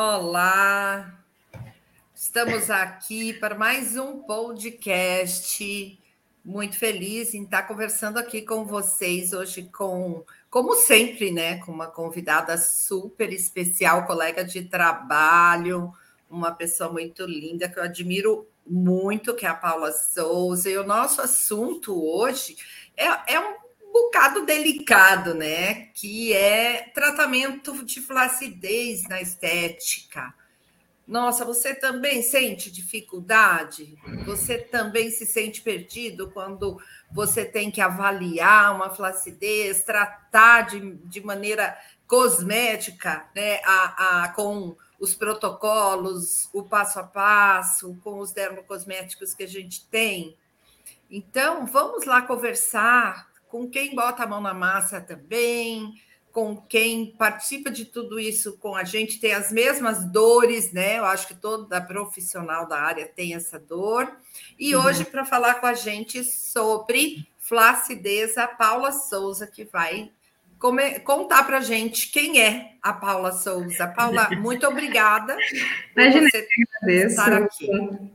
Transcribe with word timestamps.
Olá, 0.00 1.12
estamos 2.14 2.70
aqui 2.70 3.32
para 3.32 3.56
mais 3.56 3.96
um 3.96 4.20
podcast. 4.20 5.98
Muito 6.44 6.78
feliz 6.78 7.34
em 7.34 7.42
estar 7.42 7.64
conversando 7.64 8.16
aqui 8.16 8.42
com 8.42 8.64
vocês 8.64 9.32
hoje, 9.32 9.64
com, 9.64 10.24
como 10.48 10.76
sempre, 10.76 11.32
né, 11.32 11.58
com 11.58 11.72
uma 11.72 11.88
convidada 11.88 12.56
super 12.56 13.32
especial, 13.32 14.06
colega 14.06 14.44
de 14.44 14.62
trabalho, 14.62 15.92
uma 16.30 16.52
pessoa 16.52 16.92
muito 16.92 17.26
linda 17.26 17.68
que 17.68 17.80
eu 17.80 17.82
admiro 17.82 18.46
muito, 18.64 19.34
que 19.34 19.44
é 19.44 19.48
a 19.48 19.54
Paula 19.54 19.90
Souza. 19.90 20.70
E 20.70 20.78
o 20.78 20.86
nosso 20.86 21.20
assunto 21.20 22.00
hoje 22.08 22.56
é, 22.96 23.34
é 23.34 23.40
um 23.40 23.56
bocado 24.04 24.46
delicado, 24.46 25.34
né? 25.34 25.86
Que 25.94 26.32
é 26.32 26.90
tratamento 26.94 27.84
de 27.84 28.00
flacidez 28.00 29.02
na 29.08 29.20
estética. 29.20 30.32
Nossa, 31.06 31.44
você 31.44 31.74
também 31.74 32.22
sente 32.22 32.70
dificuldade? 32.70 33.96
Você 34.26 34.58
também 34.58 35.10
se 35.10 35.24
sente 35.24 35.62
perdido 35.62 36.30
quando 36.30 36.78
você 37.10 37.44
tem 37.44 37.70
que 37.70 37.80
avaliar 37.80 38.74
uma 38.74 38.90
flacidez, 38.90 39.82
tratar 39.82 40.62
de, 40.62 40.96
de 40.96 41.22
maneira 41.22 41.76
cosmética, 42.06 43.26
né? 43.34 43.60
A, 43.64 44.24
a, 44.24 44.28
com 44.28 44.76
os 45.00 45.14
protocolos, 45.14 46.48
o 46.52 46.62
passo 46.62 46.98
a 46.98 47.04
passo, 47.04 47.96
com 48.02 48.18
os 48.18 48.32
dermocosméticos 48.32 49.32
que 49.32 49.44
a 49.44 49.48
gente 49.48 49.86
tem. 49.86 50.36
Então, 51.10 51.64
vamos 51.64 52.04
lá 52.04 52.20
conversar 52.20 53.27
com 53.48 53.68
quem 53.68 53.94
bota 53.94 54.22
a 54.22 54.26
mão 54.26 54.40
na 54.40 54.54
massa 54.54 55.00
também, 55.00 55.94
com 56.30 56.56
quem 56.56 57.16
participa 57.16 57.70
de 57.70 57.84
tudo 57.84 58.20
isso 58.20 58.58
com 58.58 58.76
a 58.76 58.84
gente, 58.84 59.18
tem 59.18 59.32
as 59.32 59.50
mesmas 59.50 60.04
dores, 60.04 60.72
né? 60.72 60.98
Eu 60.98 61.04
acho 61.04 61.26
que 61.26 61.34
toda 61.34 61.80
profissional 61.80 62.68
da 62.68 62.80
área 62.80 63.06
tem 63.06 63.34
essa 63.34 63.58
dor. 63.58 64.08
E 64.58 64.76
uhum. 64.76 64.84
hoje, 64.84 65.04
para 65.04 65.24
falar 65.24 65.54
com 65.54 65.66
a 65.66 65.74
gente 65.74 66.22
sobre 66.22 67.26
flacidez, 67.38 68.36
a 68.36 68.46
Paula 68.46 68.92
Souza, 68.92 69.46
que 69.46 69.64
vai 69.64 70.12
contar 71.04 71.44
para 71.44 71.58
a 71.58 71.62
gente 71.62 72.10
quem 72.10 72.40
é 72.40 72.72
a 72.82 72.92
Paula 72.92 73.32
Souza. 73.32 73.86
Paula, 73.88 74.28
muito 74.38 74.66
obrigada. 74.66 75.36
Imagina, 75.96 76.28
você 76.28 76.46
agradeço. 76.82 77.20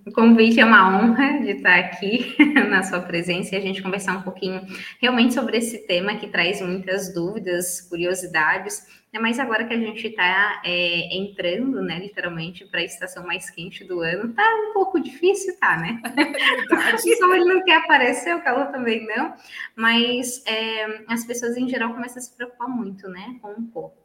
O 0.06 0.12
convite 0.12 0.60
é 0.60 0.66
uma 0.66 0.98
honra 0.98 1.40
de 1.42 1.52
estar 1.52 1.80
aqui 1.80 2.36
na 2.70 2.84
sua 2.84 3.00
presença 3.02 3.56
e 3.56 3.58
a 3.58 3.62
gente 3.62 3.82
conversar 3.82 4.18
um 4.18 4.22
pouquinho 4.22 4.62
realmente 5.02 5.34
sobre 5.34 5.58
esse 5.58 5.88
tema 5.88 6.16
que 6.16 6.28
traz 6.28 6.62
muitas 6.62 7.14
dúvidas, 7.14 7.82
curiosidades 7.82 8.86
é 9.14 9.20
mais 9.20 9.38
agora 9.38 9.64
que 9.64 9.74
a 9.74 9.78
gente 9.78 10.08
está 10.08 10.60
é, 10.66 11.16
entrando, 11.16 11.84
né, 11.84 12.00
literalmente, 12.00 12.66
para 12.66 12.80
a 12.80 12.84
estação 12.84 13.24
mais 13.24 13.48
quente 13.48 13.84
do 13.84 14.02
ano. 14.02 14.34
Tá 14.34 14.44
um 14.56 14.74
pouco 14.74 15.00
difícil, 15.00 15.56
tá, 15.60 15.78
né? 15.78 16.02
É 16.74 16.96
o 16.96 17.18
sol 17.18 17.36
ele 17.36 17.46
não 17.46 17.64
quer 17.64 17.78
aparecer, 17.78 18.36
o 18.36 18.42
calor 18.42 18.72
também 18.72 19.06
não. 19.06 19.36
Mas 19.76 20.44
é, 20.48 21.04
as 21.08 21.24
pessoas 21.26 21.56
em 21.56 21.70
geral 21.70 21.94
começam 21.94 22.18
a 22.18 22.22
se 22.22 22.36
preocupar 22.36 22.68
muito, 22.68 23.08
né, 23.08 23.38
com 23.40 23.52
o 23.52 23.68
corpo. 23.68 24.03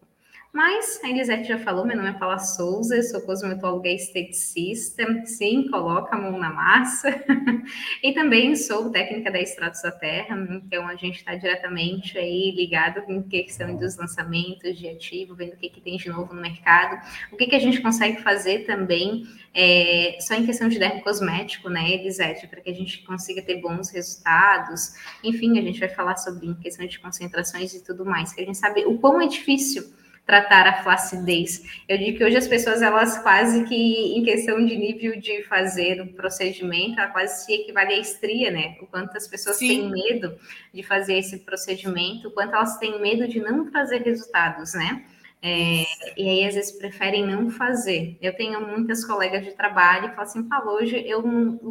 Mas 0.51 0.99
a 1.05 1.11
Elisete 1.11 1.47
já 1.47 1.59
falou, 1.59 1.85
meu 1.85 1.95
nome 1.95 2.09
é 2.09 2.13
Paula 2.15 2.39
Souza, 2.39 3.03
sou 3.03 3.21
cosmetóloga 3.21 3.91
esteticista, 3.91 5.05
sim, 5.27 5.69
coloca 5.69 6.17
a 6.17 6.19
mão 6.19 6.39
na 6.39 6.51
massa. 6.51 7.11
e 8.03 8.13
também 8.13 8.57
sou 8.57 8.91
técnica 8.91 9.31
da 9.31 9.39
Extratos 9.39 9.83
da 9.83 9.93
Terra, 9.93 10.37
então 10.51 10.89
a 10.89 10.97
gente 10.97 11.17
está 11.17 11.35
diretamente 11.35 12.17
aí 12.17 12.51
ligado 12.53 13.03
com 13.03 13.23
questão 13.23 13.77
dos 13.77 13.99
lançamentos 13.99 14.79
de 14.79 14.89
ativo, 14.89 15.35
vendo 15.35 15.53
o 15.53 15.57
que, 15.59 15.69
que 15.69 15.83
tem 15.83 15.99
de 15.99 16.09
novo 16.09 16.33
no 16.33 16.41
mercado, 16.41 16.99
o 17.31 17.37
que, 17.37 17.47
que 17.47 17.55
a 17.55 17.61
gente 17.61 17.83
consegue 17.83 18.23
fazer 18.23 18.65
também 18.65 19.25
é, 19.55 20.17
só 20.19 20.33
em 20.33 20.47
questão 20.47 20.67
de 20.67 20.79
dermocosmético, 20.79 21.69
né, 21.69 21.93
Elisete, 21.93 22.47
para 22.47 22.63
que 22.63 22.71
a 22.71 22.75
gente 22.75 23.05
consiga 23.05 23.43
ter 23.43 23.61
bons 23.61 23.91
resultados. 23.91 24.95
Enfim, 25.23 25.59
a 25.59 25.63
gente 25.63 25.79
vai 25.79 25.91
falar 25.91 26.17
sobre 26.17 26.55
questão 26.55 26.87
de 26.87 26.99
concentrações 26.99 27.75
e 27.75 27.85
tudo 27.85 28.07
mais, 28.07 28.33
que 28.33 28.41
a 28.41 28.45
gente 28.47 28.57
sabe 28.57 28.87
o 28.87 28.97
quão 28.99 29.21
é 29.21 29.27
difícil 29.27 29.99
tratar 30.29 30.67
a 30.67 30.83
flacidez. 30.83 31.65
Eu 31.89 31.97
digo 31.97 32.19
que 32.19 32.25
hoje 32.25 32.37
as 32.37 32.47
pessoas, 32.47 32.83
elas 32.83 33.17
quase 33.23 33.65
que, 33.65 33.75
em 33.75 34.23
questão 34.23 34.63
de 34.63 34.77
nível 34.77 35.19
de 35.19 35.43
fazer 35.45 36.03
o 36.03 36.07
procedimento, 36.09 37.01
ela 37.01 37.09
quase 37.09 37.47
se 37.47 37.53
equivale 37.55 37.95
à 37.95 37.99
estria, 37.99 38.51
né? 38.51 38.77
O 38.83 38.87
quanto 38.87 39.17
as 39.17 39.27
pessoas 39.27 39.57
Sim. 39.57 39.69
têm 39.69 39.91
medo 39.91 40.39
de 40.71 40.83
fazer 40.83 41.15
esse 41.15 41.39
procedimento, 41.39 42.29
o 42.29 42.31
quanto 42.31 42.55
elas 42.55 42.77
têm 42.77 43.01
medo 43.01 43.27
de 43.27 43.41
não 43.41 43.71
fazer 43.73 44.03
resultados, 44.03 44.75
né? 44.75 45.03
É, 45.41 45.85
e 46.17 46.29
aí, 46.29 46.45
às 46.47 46.55
vezes, 46.55 46.73
preferem 46.73 47.25
não 47.25 47.49
fazer. 47.49 48.19
Eu 48.21 48.35
tenho 48.37 48.61
muitas 48.61 49.05
colegas 49.05 49.45
de 49.45 49.53
trabalho 49.53 50.09
que 50.09 50.17
falam 50.17 50.23
assim, 50.23 50.49
Paulo, 50.49 50.73
hoje 50.73 50.97
eu 51.07 51.23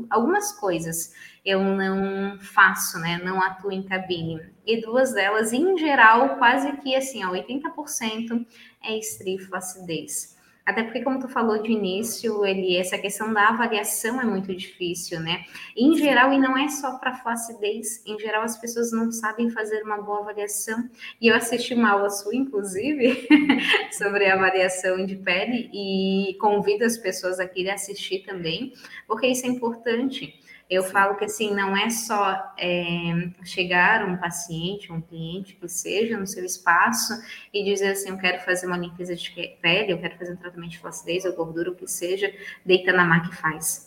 algumas 0.10 0.54
coisas 0.54 1.14
eu 1.44 1.64
não 1.64 2.38
faço, 2.40 3.00
né? 3.00 3.20
Não 3.24 3.42
atuo 3.42 3.72
em 3.72 3.84
cabine. 3.84 4.42
E 4.66 4.82
duas 4.82 5.14
delas, 5.14 5.54
em 5.54 5.78
geral, 5.78 6.38
quase 6.38 6.72
que 6.78 6.96
assim, 6.96 7.24
ó, 7.24 7.32
80% 7.32 8.46
é 8.84 8.98
estria 8.98 9.40
flacidez. 9.40 10.37
Até 10.68 10.84
porque, 10.84 11.02
como 11.02 11.18
tu 11.18 11.30
falou 11.30 11.64
de 11.64 11.72
início, 11.72 12.46
ele, 12.46 12.76
essa 12.76 12.98
questão 12.98 13.32
da 13.32 13.48
avaliação 13.48 14.20
é 14.20 14.26
muito 14.26 14.54
difícil, 14.54 15.18
né? 15.22 15.46
Em 15.78 15.96
geral, 15.96 16.34
e 16.34 16.38
não 16.38 16.58
é 16.58 16.68
só 16.68 16.98
para 16.98 17.16
flacidez, 17.16 18.06
em 18.06 18.20
geral 18.20 18.44
as 18.44 18.58
pessoas 18.58 18.92
não 18.92 19.10
sabem 19.10 19.50
fazer 19.50 19.82
uma 19.84 20.02
boa 20.02 20.20
avaliação. 20.20 20.90
E 21.22 21.30
eu 21.30 21.36
assisti 21.38 21.74
uma 21.74 21.92
aula 21.92 22.10
sua, 22.10 22.36
inclusive, 22.36 23.26
sobre 23.98 24.26
avaliação 24.26 25.06
de 25.06 25.16
pele, 25.16 25.70
e 25.74 26.38
convido 26.38 26.84
as 26.84 26.98
pessoas 26.98 27.40
a 27.40 27.46
irem 27.56 27.72
assistir 27.72 28.26
também, 28.26 28.74
porque 29.08 29.26
isso 29.26 29.46
é 29.46 29.50
importante. 29.50 30.38
Eu 30.70 30.84
Sim. 30.84 30.92
falo 30.92 31.16
que 31.16 31.26
assim, 31.26 31.54
não 31.54 31.78
é 31.78 31.90
só 31.90 32.54
é, 32.58 33.30
chegar 33.46 34.06
um 34.06 34.18
paciente, 34.18 34.92
um 34.92 35.00
cliente 35.00 35.56
que 35.56 35.68
seja 35.70 36.18
no 36.18 36.28
seu 36.28 36.44
espaço 36.44 37.14
e 37.54 37.64
dizer 37.64 37.92
assim, 37.92 38.10
eu 38.10 38.18
quero 38.18 38.44
fazer 38.44 38.68
uma 38.68 38.78
limpeza 38.78 39.16
de 39.16 39.30
pele, 39.62 39.94
eu 39.94 40.00
quero 40.00 40.18
fazer 40.18 40.34
um 40.34 40.38
tratamento 40.38 40.72
de 40.72 40.80
flacidez 40.80 41.24
ou 41.24 41.34
gordura, 41.34 41.72
o 41.72 41.76
que 41.76 41.88
seja, 41.88 42.34
deita 42.66 42.92
na 42.92 43.06
máquina 43.06 43.34
e 43.34 43.38
faz 43.38 43.87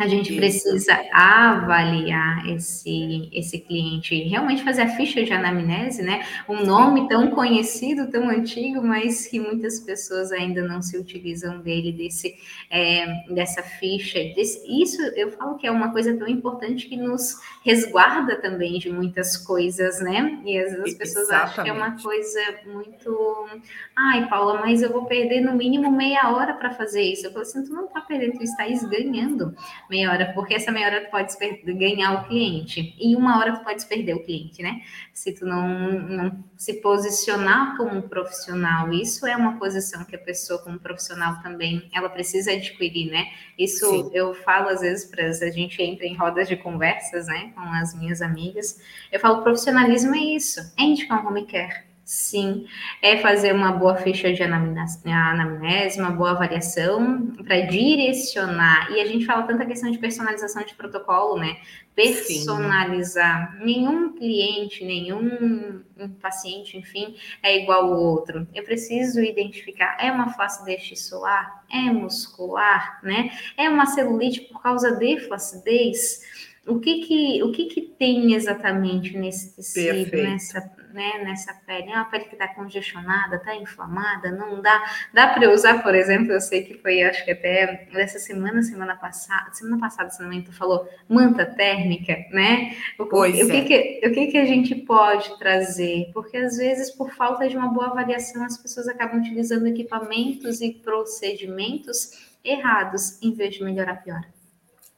a 0.00 0.08
gente 0.08 0.34
precisa 0.34 0.98
avaliar 1.12 2.48
esse, 2.48 3.28
esse 3.34 3.58
cliente, 3.58 4.14
realmente 4.22 4.64
fazer 4.64 4.80
a 4.80 4.88
ficha 4.96 5.22
de 5.22 5.30
anamnese, 5.30 6.02
né? 6.02 6.24
Um 6.48 6.64
nome 6.64 7.06
tão 7.06 7.30
conhecido, 7.32 8.10
tão 8.10 8.30
antigo, 8.30 8.82
mas 8.82 9.26
que 9.26 9.38
muitas 9.38 9.78
pessoas 9.78 10.32
ainda 10.32 10.66
não 10.66 10.80
se 10.80 10.96
utilizam 10.96 11.60
dele, 11.60 11.92
desse, 11.92 12.34
é, 12.70 13.24
dessa 13.28 13.62
ficha. 13.62 14.18
Desse, 14.34 14.64
isso 14.82 15.02
eu 15.14 15.32
falo 15.32 15.58
que 15.58 15.66
é 15.66 15.70
uma 15.70 15.92
coisa 15.92 16.16
tão 16.16 16.26
importante 16.26 16.88
que 16.88 16.96
nos 16.96 17.36
resguarda 17.62 18.36
também 18.40 18.78
de 18.78 18.90
muitas 18.90 19.36
coisas, 19.36 20.00
né? 20.00 20.40
E 20.46 20.58
às 20.58 20.72
vezes 20.72 20.92
as 20.92 20.94
pessoas 20.94 21.28
Exatamente. 21.28 21.50
acham 21.50 21.64
que 21.64 21.70
é 21.70 21.72
uma 21.74 22.02
coisa 22.02 22.40
muito. 22.64 23.46
Ai, 23.94 24.26
Paula, 24.30 24.60
mas 24.60 24.80
eu 24.80 24.90
vou 24.90 25.04
perder 25.04 25.42
no 25.42 25.54
mínimo 25.54 25.92
meia 25.92 26.30
hora 26.30 26.54
para 26.54 26.70
fazer 26.70 27.02
isso. 27.02 27.26
Eu 27.26 27.32
falo 27.32 27.42
assim, 27.42 27.62
tu 27.66 27.74
não 27.74 27.84
está 27.84 28.00
perdendo, 28.00 28.38
tu 28.38 28.42
está 28.42 28.64
ganhando 28.88 29.54
meia 29.90 30.10
hora, 30.10 30.32
porque 30.32 30.54
essa 30.54 30.70
meia 30.70 30.86
hora 30.86 31.04
tu 31.04 31.10
pode 31.10 31.36
ganhar 31.74 32.12
o 32.14 32.28
cliente 32.28 32.94
e 32.98 33.16
uma 33.16 33.38
hora 33.38 33.52
tu 33.54 33.64
pode 33.64 33.84
perder 33.86 34.14
o 34.14 34.22
cliente, 34.22 34.62
né? 34.62 34.80
Se 35.12 35.34
tu 35.34 35.44
não, 35.44 35.68
não 35.68 36.44
se 36.56 36.74
posicionar 36.74 37.76
como 37.76 37.96
um 37.96 38.02
profissional, 38.02 38.92
isso 38.92 39.26
é 39.26 39.36
uma 39.36 39.58
posição 39.58 40.04
que 40.04 40.14
a 40.14 40.18
pessoa 40.18 40.62
como 40.62 40.78
profissional 40.78 41.42
também 41.42 41.90
ela 41.92 42.08
precisa 42.08 42.52
adquirir, 42.52 43.10
né? 43.10 43.26
Isso 43.58 43.86
Sim. 43.86 44.10
eu 44.14 44.32
falo 44.32 44.68
às 44.68 44.80
vezes 44.80 45.04
para 45.04 45.26
a 45.26 45.50
gente 45.50 45.82
entra 45.82 46.06
em 46.06 46.16
rodas 46.16 46.48
de 46.48 46.56
conversas, 46.56 47.26
né, 47.26 47.52
com 47.54 47.60
as 47.60 47.94
minhas 47.94 48.22
amigas. 48.22 48.80
Eu 49.10 49.18
falo 49.18 49.42
profissionalismo 49.42 50.14
é 50.14 50.20
isso, 50.20 50.60
é 50.78 50.82
indicar 50.82 51.22
um 51.24 51.28
home 51.28 51.46
care 51.46 51.89
Sim, 52.10 52.66
é 53.00 53.18
fazer 53.18 53.54
uma 53.54 53.70
boa 53.70 53.94
ficha 53.94 54.32
de 54.32 54.42
anamnese, 54.42 56.00
uma 56.00 56.10
boa 56.10 56.32
avaliação 56.32 57.28
para 57.44 57.60
direcionar. 57.60 58.90
E 58.90 59.00
a 59.00 59.06
gente 59.06 59.24
fala 59.24 59.44
tanta 59.44 59.64
questão 59.64 59.88
de 59.92 59.96
personalização 59.96 60.64
de 60.64 60.74
protocolo, 60.74 61.38
né? 61.38 61.58
Personalizar. 61.94 63.52
Sim. 63.52 63.64
Nenhum 63.64 64.12
cliente, 64.12 64.84
nenhum 64.84 65.84
paciente, 66.20 66.76
enfim, 66.76 67.14
é 67.44 67.62
igual 67.62 67.84
ao 67.84 68.00
outro. 68.00 68.44
Eu 68.52 68.64
preciso 68.64 69.20
identificar, 69.20 69.96
é 70.00 70.10
uma 70.10 70.32
flacidez 70.32 70.82
tissular? 70.82 71.64
É 71.72 71.92
muscular, 71.92 72.98
né? 73.04 73.30
É 73.56 73.70
uma 73.70 73.86
celulite 73.86 74.40
por 74.40 74.60
causa 74.60 74.96
de 74.96 75.20
flacidez? 75.20 76.22
O 76.66 76.80
que 76.80 77.02
que, 77.02 77.42
o 77.44 77.52
que, 77.52 77.66
que 77.66 77.82
tem 77.82 78.34
exatamente 78.34 79.16
nesse 79.16 79.54
tecido, 79.54 80.16
nessa 80.16 80.60
né, 80.92 81.22
nessa 81.24 81.54
pele? 81.66 81.90
É 81.90 81.94
uma 81.94 82.04
pele 82.04 82.24
que 82.24 82.34
está 82.34 82.48
congestionada, 82.48 83.36
está 83.36 83.54
inflamada, 83.54 84.30
não 84.30 84.60
dá. 84.60 84.82
Dá 85.12 85.28
para 85.28 85.50
usar, 85.50 85.82
por 85.82 85.94
exemplo, 85.94 86.32
eu 86.32 86.40
sei 86.40 86.62
que 86.62 86.74
foi, 86.74 87.02
acho 87.02 87.24
que 87.24 87.30
até 87.30 87.88
dessa 87.92 88.18
semana, 88.18 88.62
semana 88.62 88.96
passada, 88.96 89.52
semana 89.52 89.78
passada, 89.78 90.10
se 90.10 90.22
não 90.22 90.28
me 90.28 90.36
engano, 90.36 90.52
falou 90.54 90.88
manta 91.08 91.46
térmica, 91.46 92.16
né? 92.30 92.76
O, 92.98 93.06
pois 93.06 93.36
o, 93.38 93.50
é. 93.50 93.62
que, 93.62 93.62
que, 93.62 94.08
o 94.08 94.12
que, 94.12 94.26
que 94.28 94.38
a 94.38 94.44
gente 94.44 94.74
pode 94.74 95.38
trazer? 95.38 96.10
Porque 96.12 96.36
às 96.36 96.56
vezes, 96.56 96.90
por 96.90 97.10
falta 97.10 97.48
de 97.48 97.56
uma 97.56 97.68
boa 97.68 97.88
avaliação, 97.88 98.44
as 98.44 98.56
pessoas 98.56 98.88
acabam 98.88 99.20
utilizando 99.20 99.66
equipamentos 99.66 100.60
e 100.60 100.72
procedimentos 100.72 102.30
errados, 102.44 103.20
em 103.22 103.32
vez 103.32 103.54
de 103.54 103.64
melhorar 103.64 104.02
pior. 104.02 104.22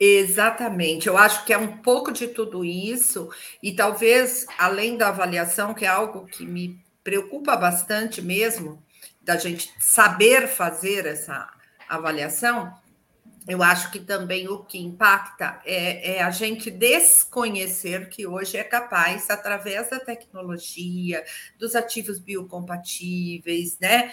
Exatamente, 0.05 1.07
eu 1.07 1.17
acho 1.17 1.45
que 1.45 1.53
é 1.53 1.57
um 1.57 1.77
pouco 1.77 2.11
de 2.11 2.27
tudo 2.27 2.65
isso, 2.65 3.31
e 3.63 3.73
talvez 3.73 4.45
além 4.59 4.97
da 4.97 5.11
avaliação, 5.11 5.73
que 5.73 5.85
é 5.85 5.89
algo 5.89 6.27
que 6.27 6.45
me 6.45 6.77
preocupa 7.05 7.55
bastante 7.57 8.21
mesmo, 8.21 8.83
da 9.21 9.37
gente 9.37 9.73
saber 9.79 10.49
fazer 10.49 11.07
essa 11.07 11.49
avaliação, 11.89 12.75
eu 13.47 13.63
acho 13.63 13.93
que 13.93 14.01
também 14.01 14.49
o 14.49 14.65
que 14.65 14.77
impacta 14.77 15.61
é, 15.65 16.17
é, 16.17 16.23
a 16.25 16.31
gente 16.33 16.69
desconhecer 16.69 18.09
que 18.09 18.27
hoje 18.27 18.57
é 18.57 18.65
capaz, 18.65 19.31
através 19.31 19.89
da 19.89 20.01
tecnologia, 20.01 21.25
dos 21.61 21.77
ativos 21.77 22.19
biocompatíveis, 22.19 23.79
né, 23.79 24.13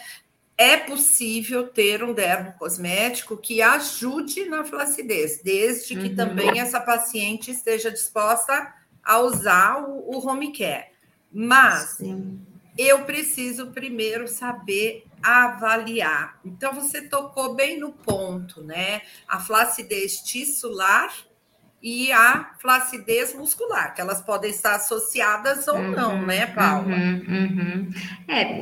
é 0.59 0.75
possível 0.75 1.69
ter 1.69 2.03
um 2.03 2.13
dermocosmético 2.13 3.37
que 3.37 3.61
ajude 3.61 4.43
na 4.43 4.65
flacidez, 4.65 5.41
desde 5.41 5.95
que 5.95 6.09
uhum. 6.09 6.15
também 6.17 6.59
essa 6.59 6.81
paciente 6.81 7.49
esteja 7.49 7.89
disposta 7.89 8.75
a 9.01 9.19
usar 9.21 9.87
o, 9.87 10.17
o 10.17 10.27
home 10.27 10.51
care. 10.51 10.87
Mas 11.31 11.91
Sim. 11.91 12.41
eu 12.77 13.05
preciso 13.05 13.67
primeiro 13.67 14.27
saber 14.27 15.05
avaliar. 15.23 16.37
Então, 16.43 16.73
você 16.73 17.03
tocou 17.03 17.55
bem 17.55 17.79
no 17.79 17.93
ponto, 17.93 18.61
né? 18.61 19.01
A 19.29 19.39
flacidez 19.39 20.17
tissular 20.17 21.13
e 21.81 22.11
a 22.11 22.51
flacidez 22.59 23.33
muscular, 23.33 23.93
que 23.95 24.01
elas 24.01 24.21
podem 24.21 24.51
estar 24.51 24.75
associadas 24.75 25.67
ou 25.67 25.77
uhum, 25.77 25.91
não, 25.91 26.25
né, 26.25 26.45
Paula? 26.47 26.87
Uhum, 26.87 27.23
uhum. 27.27 27.89
É, 28.27 28.59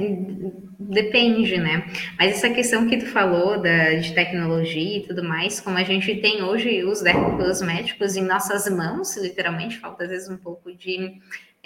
depende, 0.79 1.57
né? 1.57 1.87
Mas 2.17 2.33
essa 2.33 2.49
questão 2.49 2.87
que 2.87 2.97
tu 2.97 3.07
falou 3.07 3.59
da, 3.59 3.95
de 3.95 4.13
tecnologia 4.13 4.99
e 4.99 5.07
tudo 5.07 5.23
mais, 5.23 5.59
como 5.59 5.77
a 5.77 5.83
gente 5.83 6.15
tem 6.17 6.43
hoje 6.43 6.83
os 6.83 7.01
dermocosméticos 7.01 8.15
em 8.15 8.23
nossas 8.23 8.69
mãos, 8.69 9.17
literalmente, 9.17 9.79
falta 9.79 10.03
às 10.03 10.09
vezes 10.09 10.29
um 10.29 10.37
pouco 10.37 10.71
de 10.75 11.19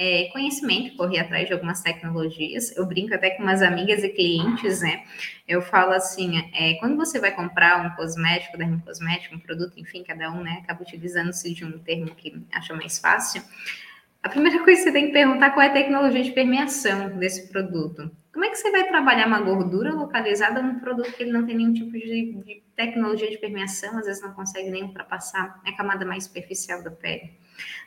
é, 0.04 0.30
conhecimento, 0.34 0.96
correr 0.98 1.20
atrás 1.20 1.46
de 1.46 1.54
algumas 1.54 1.80
tecnologias. 1.82 2.76
Eu 2.76 2.88
brinco 2.88 3.14
até 3.14 3.30
com 3.30 3.44
umas 3.44 3.62
amigas 3.62 4.04
e 4.04 4.10
clientes, 4.10 4.82
né? 4.82 5.04
Eu 5.48 5.62
falo 5.62 5.92
assim, 5.92 6.40
é, 6.56 6.74
quando 6.80 6.98
você 6.98 7.20
vai 7.20 7.32
comprar 7.32 7.86
um 7.86 7.96
cosmético, 7.96 8.58
dermocosmético, 8.58 9.36
um 9.36 9.40
produto, 9.40 9.74
enfim, 9.78 10.04
cada 10.04 10.32
um, 10.32 10.42
né, 10.42 10.62
acaba 10.64 10.82
utilizando-se 10.82 11.54
de 11.54 11.64
um 11.64 11.78
termo 11.78 12.16
que 12.16 12.36
acha 12.52 12.74
mais 12.74 12.98
fácil. 12.98 13.44
A 14.24 14.30
primeira 14.30 14.58
coisa 14.64 14.80
que 14.80 14.86
você 14.86 14.92
tem 14.92 15.06
que 15.06 15.14
perguntar 15.14 15.52
qual 15.52 15.64
é 15.64 15.70
a 15.70 15.74
tecnologia 15.74 16.24
de 16.24 16.32
permeação 16.32 17.16
desse 17.20 17.50
produto. 17.50 18.10
Como 18.34 18.44
é 18.44 18.50
que 18.50 18.56
você 18.56 18.72
vai 18.72 18.88
trabalhar 18.88 19.28
uma 19.28 19.42
gordura 19.42 19.94
localizada 19.94 20.64
num 20.64 20.80
produto 20.80 21.14
que 21.14 21.22
ele 21.22 21.32
não 21.32 21.46
tem 21.46 21.58
nenhum 21.58 21.74
tipo 21.74 21.92
de, 21.92 22.42
de 22.44 22.64
tecnologia 22.76 23.30
de 23.30 23.38
permeação, 23.38 24.00
às 24.00 24.08
vezes 24.08 24.24
não 24.24 24.34
consegue 24.34 24.72
nem 24.72 24.82
ultrapassar 24.82 25.62
a 25.64 25.72
camada 25.74 26.04
mais 26.06 26.24
superficial 26.24 26.82
da 26.82 26.90
pele? 26.90 27.40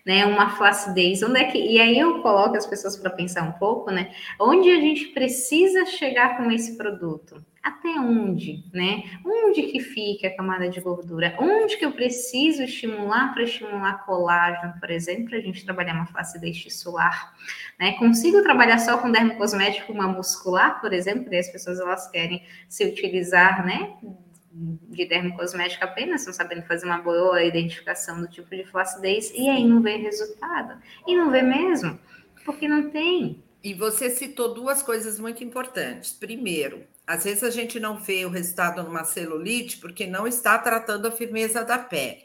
Né? 0.04 0.26
Uma 0.26 0.50
flacidez. 0.50 1.22
Onde 1.22 1.40
é 1.40 1.44
que 1.44 1.58
e 1.58 1.80
aí 1.80 1.98
eu 1.98 2.20
coloco 2.20 2.56
as 2.56 2.66
pessoas 2.66 2.96
para 2.96 3.10
pensar 3.10 3.42
um 3.42 3.52
pouco, 3.52 3.90
né? 3.90 4.12
Onde 4.40 4.70
a 4.70 4.80
gente 4.80 5.06
precisa 5.08 5.86
chegar 5.86 6.36
com 6.36 6.50
esse 6.50 6.76
produto? 6.76 7.42
Até 7.62 7.88
onde, 7.88 8.62
né? 8.74 9.04
Onde 9.24 9.62
que 9.62 9.80
fica 9.80 10.28
a 10.28 10.36
camada 10.36 10.68
de 10.68 10.82
gordura? 10.82 11.34
Onde 11.40 11.78
que 11.78 11.84
eu 11.86 11.92
preciso 11.92 12.62
estimular 12.62 13.32
para 13.32 13.42
estimular 13.42 14.04
colágeno, 14.04 14.74
por 14.78 14.90
exemplo, 14.90 15.30
para 15.30 15.38
a 15.38 15.40
gente 15.40 15.64
trabalhar 15.64 15.94
uma 15.94 16.04
flacidez 16.04 16.58
tissular, 16.58 17.32
né? 17.80 17.92
Consigo 17.92 18.42
trabalhar 18.42 18.78
só 18.78 18.98
com 18.98 19.10
dermocosmético, 19.10 19.94
uma 19.94 20.06
muscular, 20.06 20.78
por 20.82 20.92
exemplo, 20.92 21.32
e 21.32 21.38
as 21.38 21.48
pessoas 21.48 21.80
elas 21.80 22.06
querem 22.10 22.42
se 22.68 22.84
utilizar, 22.84 23.64
né? 23.64 23.94
De 24.54 25.06
dermocosmética 25.06 25.84
apenas, 25.84 26.24
não 26.26 26.32
sabendo 26.32 26.62
fazer 26.62 26.86
uma 26.86 26.98
boa 26.98 27.42
identificação 27.42 28.20
do 28.20 28.28
tipo 28.28 28.54
de 28.54 28.64
flacidez, 28.64 29.32
e 29.34 29.48
aí 29.48 29.66
não 29.66 29.82
vê 29.82 29.96
resultado. 29.96 30.80
E 31.06 31.16
não 31.16 31.30
vê 31.30 31.42
mesmo, 31.42 31.98
porque 32.44 32.68
não 32.68 32.90
tem. 32.90 33.42
E 33.62 33.74
você 33.74 34.10
citou 34.10 34.54
duas 34.54 34.82
coisas 34.82 35.18
muito 35.18 35.42
importantes. 35.42 36.12
Primeiro, 36.12 36.84
às 37.06 37.24
vezes 37.24 37.42
a 37.42 37.50
gente 37.50 37.80
não 37.80 37.98
vê 37.98 38.24
o 38.24 38.30
resultado 38.30 38.82
numa 38.82 39.04
celulite 39.04 39.78
porque 39.78 40.06
não 40.06 40.26
está 40.26 40.58
tratando 40.58 41.08
a 41.08 41.10
firmeza 41.10 41.64
da 41.64 41.78
pele. 41.78 42.24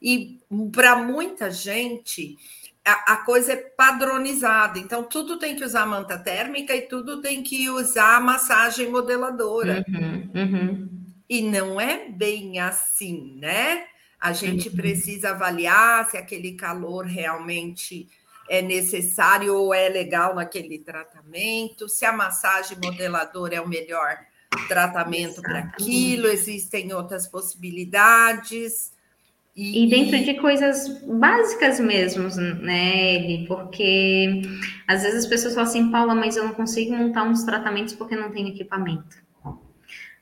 E 0.00 0.40
para 0.70 0.96
muita 0.96 1.50
gente, 1.50 2.36
a, 2.84 3.14
a, 3.14 3.16
coisa 3.24 3.54
é 3.54 3.56
padronizada. 3.56 4.78
Então, 4.78 5.02
tudo 5.02 5.38
tem 5.38 5.56
que 5.56 5.64
usar 5.64 5.86
manta 5.86 6.18
térmica 6.18 6.76
e 6.76 6.82
tudo 6.82 7.20
tem 7.20 7.42
que 7.42 7.70
usar 7.70 8.20
massagem 8.20 8.90
modeladora. 8.90 9.84
Uhum, 9.88 10.30
uhum. 10.34 11.03
E 11.28 11.42
não 11.42 11.80
é 11.80 12.08
bem 12.08 12.58
assim, 12.58 13.36
né? 13.38 13.84
A 14.20 14.32
gente 14.32 14.68
uhum. 14.68 14.76
precisa 14.76 15.30
avaliar 15.30 16.10
se 16.10 16.16
aquele 16.16 16.52
calor 16.52 17.04
realmente 17.04 18.08
é 18.48 18.60
necessário 18.60 19.54
ou 19.54 19.72
é 19.72 19.88
legal 19.88 20.34
naquele 20.34 20.78
tratamento, 20.78 21.88
se 21.88 22.04
a 22.04 22.12
massagem 22.12 22.76
modeladora 22.82 23.56
é 23.56 23.60
o 23.60 23.68
melhor 23.68 24.18
tratamento 24.68 25.42
para 25.42 25.60
aquilo, 25.60 26.26
existem 26.28 26.92
outras 26.92 27.26
possibilidades. 27.26 28.92
E... 29.56 29.84
e... 29.84 29.88
dentro 29.88 30.22
de 30.24 30.34
coisas 30.40 31.02
básicas 31.02 31.80
mesmo, 31.80 32.28
né, 32.60 33.14
Eli? 33.14 33.46
Porque 33.46 34.42
às 34.86 35.02
vezes 35.02 35.24
as 35.24 35.26
pessoas 35.26 35.54
falam 35.54 35.68
assim, 35.68 35.90
Paula, 35.90 36.14
mas 36.14 36.36
eu 36.36 36.44
não 36.44 36.54
consigo 36.54 36.94
montar 36.94 37.24
uns 37.24 37.44
tratamentos 37.44 37.94
porque 37.94 38.16
não 38.16 38.30
tenho 38.30 38.48
equipamento. 38.48 39.23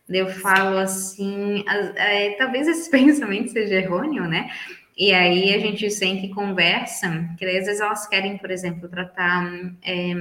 Eu 0.09 0.29
falo 0.29 0.79
assim, 0.79 1.65
é, 1.97 2.31
talvez 2.33 2.67
esse 2.67 2.91
pensamento 2.91 3.53
seja 3.53 3.77
errôneo, 3.77 4.25
né? 4.25 4.51
E 4.97 5.11
aí 5.13 5.55
a 5.55 5.59
gente 5.59 5.91
sente 5.91 6.27
e 6.27 6.35
conversa, 6.35 7.09
que 7.39 7.47
às 7.47 7.65
vezes 7.65 7.81
elas 7.81 8.07
querem, 8.07 8.37
por 8.37 8.51
exemplo, 8.51 8.89
tratar 8.89 9.51
é, 9.83 10.13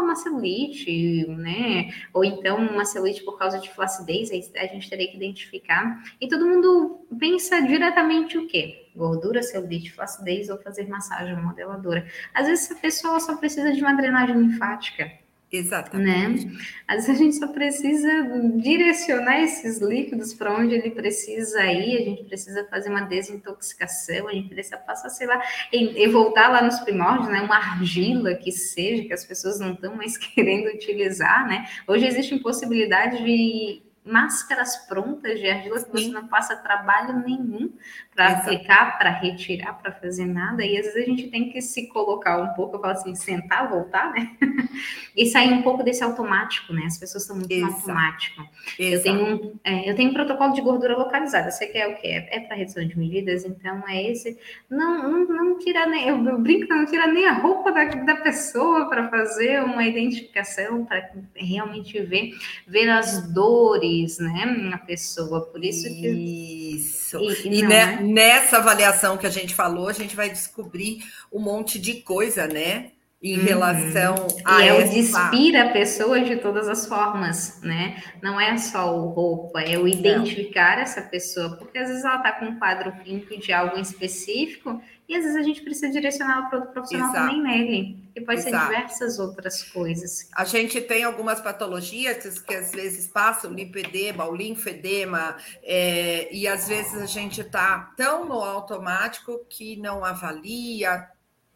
uma 0.00 0.16
celulite, 0.16 1.26
né? 1.28 1.90
Ou 2.12 2.24
então 2.24 2.56
uma 2.58 2.84
celulite 2.84 3.22
por 3.22 3.38
causa 3.38 3.60
de 3.60 3.70
flacidez, 3.70 4.30
a 4.56 4.66
gente 4.66 4.90
teria 4.90 5.08
que 5.08 5.16
identificar. 5.16 6.02
E 6.20 6.26
todo 6.26 6.46
mundo 6.46 7.06
pensa 7.20 7.62
diretamente 7.62 8.36
o 8.36 8.48
quê? 8.48 8.90
Gordura, 8.96 9.42
celulite, 9.42 9.92
flacidez 9.92 10.48
ou 10.48 10.58
fazer 10.58 10.88
massagem 10.88 11.36
modeladora. 11.36 12.04
Às 12.34 12.46
vezes 12.48 12.72
a 12.72 12.74
pessoa 12.74 13.20
só 13.20 13.36
precisa 13.36 13.72
de 13.72 13.80
uma 13.80 13.94
drenagem 13.94 14.36
linfática 14.36 15.25
Exatamente. 15.58 16.46
Né? 16.46 16.52
Às 16.86 17.06
vezes 17.06 17.20
a 17.20 17.24
gente 17.24 17.36
só 17.36 17.48
precisa 17.48 18.10
direcionar 18.56 19.40
esses 19.40 19.80
líquidos 19.80 20.34
para 20.34 20.54
onde 20.56 20.74
ele 20.74 20.90
precisa 20.90 21.64
ir, 21.64 21.96
a 21.96 22.04
gente 22.04 22.24
precisa 22.24 22.66
fazer 22.68 22.90
uma 22.90 23.02
desintoxicação, 23.02 24.28
a 24.28 24.32
gente 24.32 24.48
precisa 24.48 24.76
passar, 24.78 25.08
sei 25.10 25.26
lá, 25.26 25.42
e, 25.72 26.02
e 26.02 26.08
voltar 26.08 26.48
lá 26.48 26.62
nos 26.62 26.78
primórdios, 26.80 27.28
né? 27.28 27.42
Uma 27.42 27.56
argila 27.56 28.34
que 28.34 28.52
seja, 28.52 29.04
que 29.04 29.12
as 29.12 29.24
pessoas 29.24 29.58
não 29.58 29.72
estão 29.72 29.96
mais 29.96 30.16
querendo 30.18 30.68
utilizar, 30.68 31.46
né? 31.46 31.66
Hoje 31.86 32.06
existe 32.06 32.38
possibilidade 32.38 33.24
de 33.24 33.85
máscaras 34.06 34.76
prontas 34.86 35.38
de 35.40 35.50
argila 35.50 35.82
que 35.82 35.90
você 35.90 36.08
não 36.08 36.28
passa 36.28 36.54
trabalho 36.56 37.18
nenhum 37.18 37.72
para 38.14 38.28
aplicar, 38.28 38.96
para 38.96 39.10
retirar, 39.10 39.74
para 39.74 39.92
fazer 39.92 40.24
nada. 40.24 40.64
E 40.64 40.78
às 40.78 40.86
vezes 40.86 41.02
a 41.02 41.06
gente 41.06 41.28
tem 41.28 41.50
que 41.50 41.60
se 41.60 41.88
colocar 41.88 42.40
um 42.40 42.54
pouco, 42.54 42.76
eu 42.76 42.80
falo 42.80 42.92
assim, 42.92 43.14
sentar, 43.14 43.68
voltar, 43.68 44.12
né? 44.12 44.30
e 45.14 45.26
sair 45.26 45.52
um 45.52 45.62
pouco 45.62 45.82
desse 45.82 46.04
automático, 46.04 46.72
né? 46.72 46.84
As 46.86 46.96
pessoas 46.96 47.24
estão 47.24 47.36
muito 47.36 47.52
Exato. 47.52 47.74
automático. 47.74 48.48
Eu 48.78 49.02
tenho, 49.02 49.34
um, 49.34 49.58
é, 49.64 49.90
eu 49.90 49.96
tenho 49.96 50.10
um 50.10 50.14
protocolo 50.14 50.52
de 50.52 50.60
gordura 50.60 50.96
localizada. 50.96 51.50
Você 51.50 51.66
quer 51.66 51.88
o 51.88 51.96
quê? 51.96 52.06
É, 52.06 52.36
é 52.36 52.40
para 52.40 52.56
redução 52.56 52.86
de 52.86 52.96
medidas, 52.96 53.44
então 53.44 53.82
é 53.88 54.10
esse. 54.10 54.38
Não, 54.70 55.10
não, 55.10 55.26
não 55.26 55.58
tira 55.58 55.84
nem, 55.86 56.08
eu 56.08 56.38
brinco, 56.38 56.72
não 56.72 56.86
tira 56.86 57.06
nem 57.08 57.26
a 57.26 57.32
roupa 57.32 57.72
da, 57.72 57.84
da 57.84 58.16
pessoa 58.16 58.88
para 58.88 59.08
fazer 59.10 59.62
uma 59.64 59.84
identificação, 59.84 60.84
para 60.84 61.10
realmente 61.34 62.00
ver, 62.00 62.30
ver 62.66 62.88
as 62.88 63.32
dores 63.32 63.95
né, 64.18 64.44
na 64.44 64.78
pessoa. 64.78 65.46
Por 65.46 65.64
isso 65.64 65.88
que. 65.88 66.08
Isso. 66.08 67.18
E, 67.18 67.58
e 67.58 67.62
né, 67.62 68.00
nessa 68.02 68.58
avaliação 68.58 69.16
que 69.16 69.26
a 69.26 69.30
gente 69.30 69.54
falou, 69.54 69.88
a 69.88 69.92
gente 69.92 70.16
vai 70.16 70.28
descobrir 70.28 71.04
um 71.32 71.40
monte 71.40 71.78
de 71.78 71.94
coisa, 71.94 72.46
né? 72.46 72.90
Em 73.22 73.38
uhum. 73.38 73.44
relação 73.44 74.26
a. 74.44 74.62
E 74.62 74.68
é 74.68 74.74
o 74.74 74.88
despir 74.88 75.56
a 75.56 75.70
pessoa 75.70 76.20
de 76.20 76.36
todas 76.36 76.68
as 76.68 76.86
formas, 76.86 77.60
né? 77.62 78.02
Não 78.22 78.40
é 78.40 78.56
só 78.58 78.94
o 78.96 79.08
roupa, 79.08 79.60
é 79.62 79.78
o 79.78 79.88
identificar 79.88 80.76
Não. 80.76 80.82
essa 80.82 81.00
pessoa, 81.00 81.56
porque 81.56 81.78
às 81.78 81.88
vezes 81.88 82.04
ela 82.04 82.16
está 82.16 82.32
com 82.32 82.46
um 82.46 82.58
quadro 82.58 82.92
clínico 83.02 83.38
de 83.38 83.52
algo 83.52 83.78
específico 83.78 84.80
E 85.08 85.14
às 85.14 85.22
vezes 85.22 85.36
a 85.36 85.42
gente 85.42 85.62
precisa 85.62 85.88
direcionar 85.88 86.48
para 86.48 86.58
outro 86.58 86.72
profissional 86.72 87.10
Exato. 87.10 87.26
também 87.28 87.42
nele, 87.42 88.10
que 88.12 88.20
pode 88.22 88.40
Exato. 88.40 88.56
ser 88.56 88.76
diversas 88.76 89.18
outras 89.18 89.62
coisas. 89.62 90.28
A 90.34 90.44
gente 90.44 90.80
tem 90.80 91.04
algumas 91.04 91.40
patologias 91.40 92.40
que, 92.40 92.46
que 92.46 92.54
às 92.54 92.72
vezes 92.72 93.06
passam, 93.06 93.52
lipedema, 93.52 94.24
o 94.24 94.34
linfedema, 94.34 95.36
é, 95.62 96.28
e 96.34 96.48
às 96.48 96.66
vezes 96.66 97.00
a 97.00 97.06
gente 97.06 97.40
está 97.40 97.92
tão 97.96 98.24
no 98.24 98.40
automático 98.40 99.46
que 99.48 99.76
não 99.76 100.04
avalia, 100.04 101.08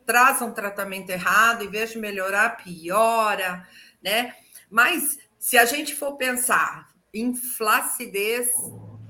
traz 0.07 0.41
um 0.43 0.53
tratamento 0.53 1.11
errado, 1.11 1.65
em 1.65 1.69
vez 1.69 1.91
de 1.91 1.99
melhorar, 1.99 2.57
piora, 2.57 3.67
né? 4.03 4.35
Mas 4.71 5.19
se 5.39 5.59
a 5.59 5.65
gente 5.65 5.95
for 5.95 6.17
pensar 6.17 6.89
em 7.13 7.35
flacidez, 7.35 8.51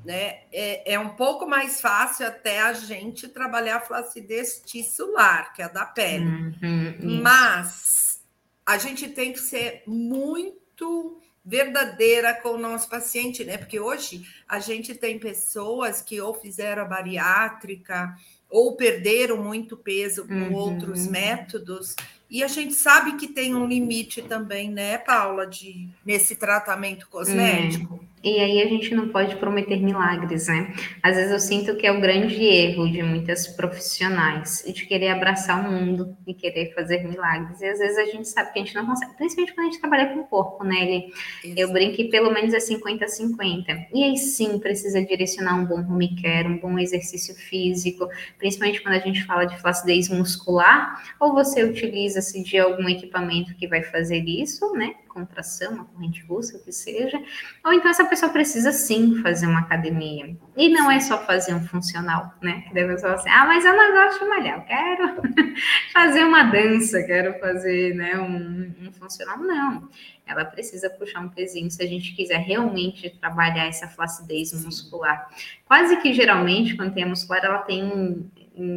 né, 0.04 0.40
é, 0.52 0.95
é 0.95 0.99
um 0.99 1.11
pouco 1.11 1.47
mais 1.47 1.80
fácil 1.80 2.26
até 2.26 2.61
a 2.61 2.73
gente 2.73 3.28
trabalhar 3.28 3.76
a 3.76 3.80
flacidez 3.80 4.62
tissular, 4.64 5.52
que 5.52 5.62
é 5.62 5.66
a 5.66 5.69
da 5.69 5.85
pele. 5.85 6.25
Uhum, 6.62 7.21
Mas 7.23 8.23
a 8.64 8.78
gente 8.78 9.09
tem 9.09 9.33
que 9.33 9.40
ser 9.40 9.83
muito 9.87 11.21
verdadeira 11.45 12.35
com 12.35 12.50
o 12.50 12.59
nosso 12.59 12.88
paciente, 12.88 13.45
né? 13.45 13.57
Porque 13.57 13.80
hoje 13.80 14.26
a 14.49 14.59
gente 14.59 14.95
tem 14.95 15.19
pessoas 15.19 16.00
que 16.00 16.21
ou 16.21 16.35
fizeram 16.35 16.83
a 16.83 16.87
bariátrica 16.87 18.14
ou 18.49 18.76
perderam 18.76 19.42
muito 19.42 19.76
peso 19.76 20.26
com 20.26 20.35
uhum. 20.35 20.54
outros 20.54 21.07
métodos 21.07 21.95
e 22.30 22.45
a 22.45 22.49
gente 22.49 22.75
sabe 22.75 23.16
que 23.16 23.26
tem 23.26 23.57
um 23.57 23.66
limite 23.66 24.23
também, 24.23 24.71
né, 24.71 24.99
Paula, 24.99 25.47
de 25.47 25.88
nesse 26.07 26.37
tratamento 26.37 27.09
cosmético. 27.09 28.04
É. 28.04 28.09
E 28.22 28.38
aí 28.38 28.62
a 28.62 28.66
gente 28.68 28.94
não 28.94 29.08
pode 29.08 29.36
prometer 29.36 29.80
milagres, 29.80 30.46
né? 30.46 30.74
Às 31.02 31.16
vezes 31.16 31.32
eu 31.32 31.40
sinto 31.40 31.74
que 31.76 31.86
é 31.86 31.92
o 31.92 32.02
grande 32.02 32.44
erro 32.44 32.86
de 32.90 33.02
muitas 33.02 33.48
profissionais, 33.48 34.62
de 34.66 34.84
querer 34.84 35.08
abraçar 35.08 35.58
o 35.58 35.72
mundo 35.72 36.14
e 36.26 36.34
querer 36.34 36.74
fazer 36.74 37.02
milagres. 37.02 37.62
E 37.62 37.66
às 37.66 37.78
vezes 37.78 37.96
a 37.96 38.04
gente 38.04 38.28
sabe 38.28 38.52
que 38.52 38.58
a 38.58 38.62
gente 38.62 38.74
não 38.74 38.84
consegue, 38.84 39.14
principalmente 39.16 39.54
quando 39.54 39.66
a 39.66 39.70
gente 39.70 39.80
trabalha 39.80 40.12
com 40.12 40.20
o 40.20 40.26
corpo, 40.26 40.62
né? 40.64 40.82
Ele, 40.82 41.12
eu 41.56 41.72
brinco 41.72 41.96
que 41.96 42.04
pelo 42.04 42.30
menos 42.30 42.52
é 42.52 42.58
50-50. 42.58 43.86
E 43.94 44.04
aí 44.04 44.18
sim 44.18 44.58
precisa 44.58 45.02
direcionar 45.02 45.54
um 45.54 45.64
bom 45.64 45.80
home 45.80 46.14
care, 46.20 46.46
um 46.46 46.58
bom 46.58 46.78
exercício 46.78 47.34
físico, 47.34 48.06
principalmente 48.38 48.82
quando 48.82 48.96
a 48.96 49.00
gente 49.00 49.24
fala 49.24 49.46
de 49.46 49.58
flacidez 49.58 50.10
muscular, 50.10 51.14
ou 51.18 51.32
você 51.32 51.64
utiliza-se 51.64 52.42
de 52.42 52.58
algum 52.58 52.86
equipamento 52.86 53.54
que 53.54 53.66
vai 53.66 53.82
fazer 53.82 54.22
isso, 54.26 54.72
né? 54.74 54.94
Contração, 55.12 55.74
uma 55.74 55.84
corrente 55.84 56.22
russa, 56.22 56.56
o 56.56 56.64
que 56.64 56.72
seja, 56.72 57.20
ou 57.64 57.72
então 57.72 57.90
essa 57.90 58.04
pessoa 58.04 58.32
precisa 58.32 58.72
sim 58.72 59.20
fazer 59.22 59.46
uma 59.46 59.60
academia. 59.60 60.36
E 60.56 60.68
não 60.68 60.90
é 60.90 61.00
só 61.00 61.18
fazer 61.24 61.54
um 61.54 61.66
funcional, 61.66 62.34
né? 62.40 62.62
Que 62.66 62.74
deve 62.74 62.98
falar 62.98 63.14
assim, 63.14 63.28
ah, 63.30 63.44
mas 63.46 63.64
eu 63.64 63.76
não 63.76 63.92
gosto 63.92 64.22
de 64.22 64.30
malhar, 64.30 64.58
eu 64.58 64.64
quero 64.64 65.54
fazer 65.92 66.24
uma 66.24 66.44
dança, 66.44 67.02
quero 67.02 67.38
fazer 67.38 67.94
né, 67.94 68.18
um, 68.18 68.72
um 68.86 68.92
funcional. 68.92 69.38
Não, 69.38 69.88
ela 70.26 70.44
precisa 70.44 70.88
puxar 70.88 71.20
um 71.20 71.28
pezinho 71.28 71.70
se 71.70 71.82
a 71.82 71.86
gente 71.86 72.14
quiser 72.14 72.38
realmente 72.38 73.10
trabalhar 73.10 73.66
essa 73.66 73.88
flacidez 73.88 74.52
muscular. 74.64 75.28
Quase 75.66 75.96
que 75.96 76.12
geralmente, 76.12 76.76
quando 76.76 76.94
tem 76.94 77.04
a 77.04 77.08
muscular, 77.08 77.44
ela 77.44 77.58
tem 77.58 78.30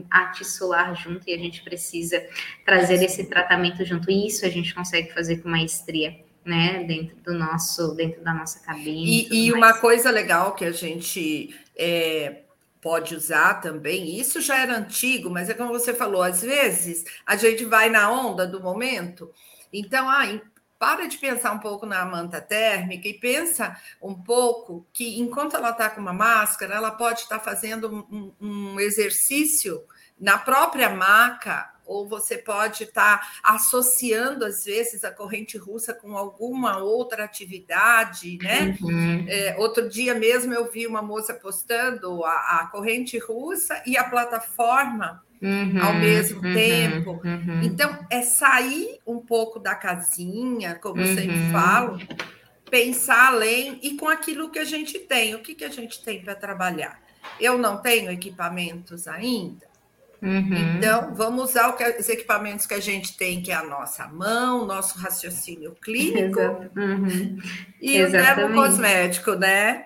atissular 0.10 0.96
junto 0.96 1.28
e 1.28 1.34
a 1.34 1.38
gente 1.38 1.64
precisa 1.64 2.26
trazer 2.66 3.04
esse 3.04 3.26
tratamento 3.26 3.84
junto. 3.86 4.10
E 4.10 4.28
isso 4.28 4.46
a 4.46 4.50
gente 4.50 4.74
consegue 4.74 5.14
fazer 5.14 5.38
com 5.38 5.50
maestria 5.50 6.23
né, 6.46 6.84
dentro 6.84 7.16
do 7.18 7.34
nosso, 7.34 7.94
dentro 7.96 8.24
da 8.24 8.34
nossa 8.34 8.60
cabine. 8.60 9.28
E, 9.30 9.48
e 9.48 9.54
uma 9.54 9.74
coisa 9.74 10.12
legal 10.12 10.54
que 10.56 10.66
a 10.66 10.72
gente 10.72 11.56
é, 11.76 12.44
pode 12.82 13.16
usar 13.16 13.62
também, 13.62 14.20
isso 14.20 14.42
já 14.42 14.60
era 14.60 14.78
antigo, 14.78 15.30
mas 15.30 15.50
é 15.50 15.54
como 15.54 15.72
você 15.72 15.94
falou, 15.94 16.22
às 16.22 16.42
vezes 16.42 17.06
a 17.26 17.36
gente 17.36 17.64
vai 17.66 17.90
na 17.90 18.12
onda 18.12 18.46
do 18.46 18.62
momento, 18.62 19.32
então, 19.72 20.10
ah, 20.10 20.26
para 20.78 21.08
de 21.08 21.18
pensar 21.18 21.54
um 21.54 21.60
pouco 21.60 21.86
na 21.86 22.04
manta 22.04 22.42
térmica 22.42 23.08
e 23.08 23.14
pensa 23.14 23.80
um 24.02 24.14
pouco 24.14 24.86
que 24.92 25.18
enquanto 25.18 25.56
ela 25.56 25.70
está 25.70 25.90
com 25.90 26.02
uma 26.02 26.12
máscara, 26.12 26.76
ela 26.76 26.92
pode 26.92 27.22
estar 27.22 27.40
tá 27.40 27.44
fazendo 27.44 28.06
um, 28.12 28.34
um 28.42 28.80
exercício 28.82 29.82
na 30.20 30.38
própria 30.38 30.90
maca 30.90 31.73
ou 31.86 32.08
você 32.08 32.38
pode 32.38 32.84
estar 32.84 33.20
tá 33.20 33.28
associando, 33.44 34.46
às 34.46 34.66
vezes, 34.66 35.04
a 35.04 35.12
corrente 35.12 35.58
russa 35.58 35.94
com 35.94 36.18
alguma 36.18 36.78
outra 36.78 37.24
atividade, 37.24 38.38
né? 38.42 38.78
Uhum. 38.82 39.26
É, 39.28 39.56
outro 39.58 39.90
dia 39.90 40.14
mesmo 40.14 40.54
eu 40.54 40.72
vi 40.72 40.88
uma 40.88 41.02
moça 41.02 41.34
postando 41.34 42.24
a, 42.24 42.62
a 42.62 42.68
corrente 42.72 43.18
russa 43.18 43.82
e 43.86 43.98
a 43.98 44.04
plataforma 44.04 45.24
uhum, 45.42 45.82
ao 45.82 45.94
mesmo 45.96 46.42
uhum, 46.42 46.54
tempo. 46.54 47.22
Uhum. 47.24 47.62
Então, 47.64 47.98
é 48.10 48.22
sair 48.22 49.00
um 49.06 49.20
pouco 49.20 49.60
da 49.60 49.76
casinha, 49.76 50.76
como 50.76 51.02
eu 51.02 51.08
sempre 51.08 51.38
uhum. 51.38 51.52
falo, 51.52 52.00
pensar 52.70 53.28
além 53.28 53.80
e 53.84 53.98
com 53.98 54.08
aquilo 54.08 54.50
que 54.50 54.60
a 54.60 54.66
gente 54.66 55.00
tem. 55.00 55.36
O 55.36 55.40
que, 55.40 55.54
que 55.54 55.66
a 55.66 55.70
gente 55.70 56.04
tem 56.04 56.22
para 56.22 56.34
trabalhar? 56.34 57.02
Eu 57.40 57.58
não 57.58 57.82
tenho 57.82 58.12
equipamentos 58.12 59.08
ainda 59.08 59.73
Uhum. 60.24 60.78
Então, 60.78 61.14
vamos 61.14 61.50
usar 61.50 61.74
que, 61.74 61.84
os 62.00 62.08
equipamentos 62.08 62.66
que 62.66 62.74
a 62.74 62.80
gente 62.80 63.18
tem, 63.18 63.42
que 63.42 63.52
é 63.52 63.56
a 63.56 63.64
nossa 63.64 64.08
mão, 64.08 64.66
nosso 64.66 64.98
raciocínio 64.98 65.76
clínico 65.82 66.40
uhum. 66.40 67.38
e 67.82 67.98
Exatamente. 67.98 68.52
o 68.52 68.56
cosmético, 68.56 69.32
né? 69.34 69.86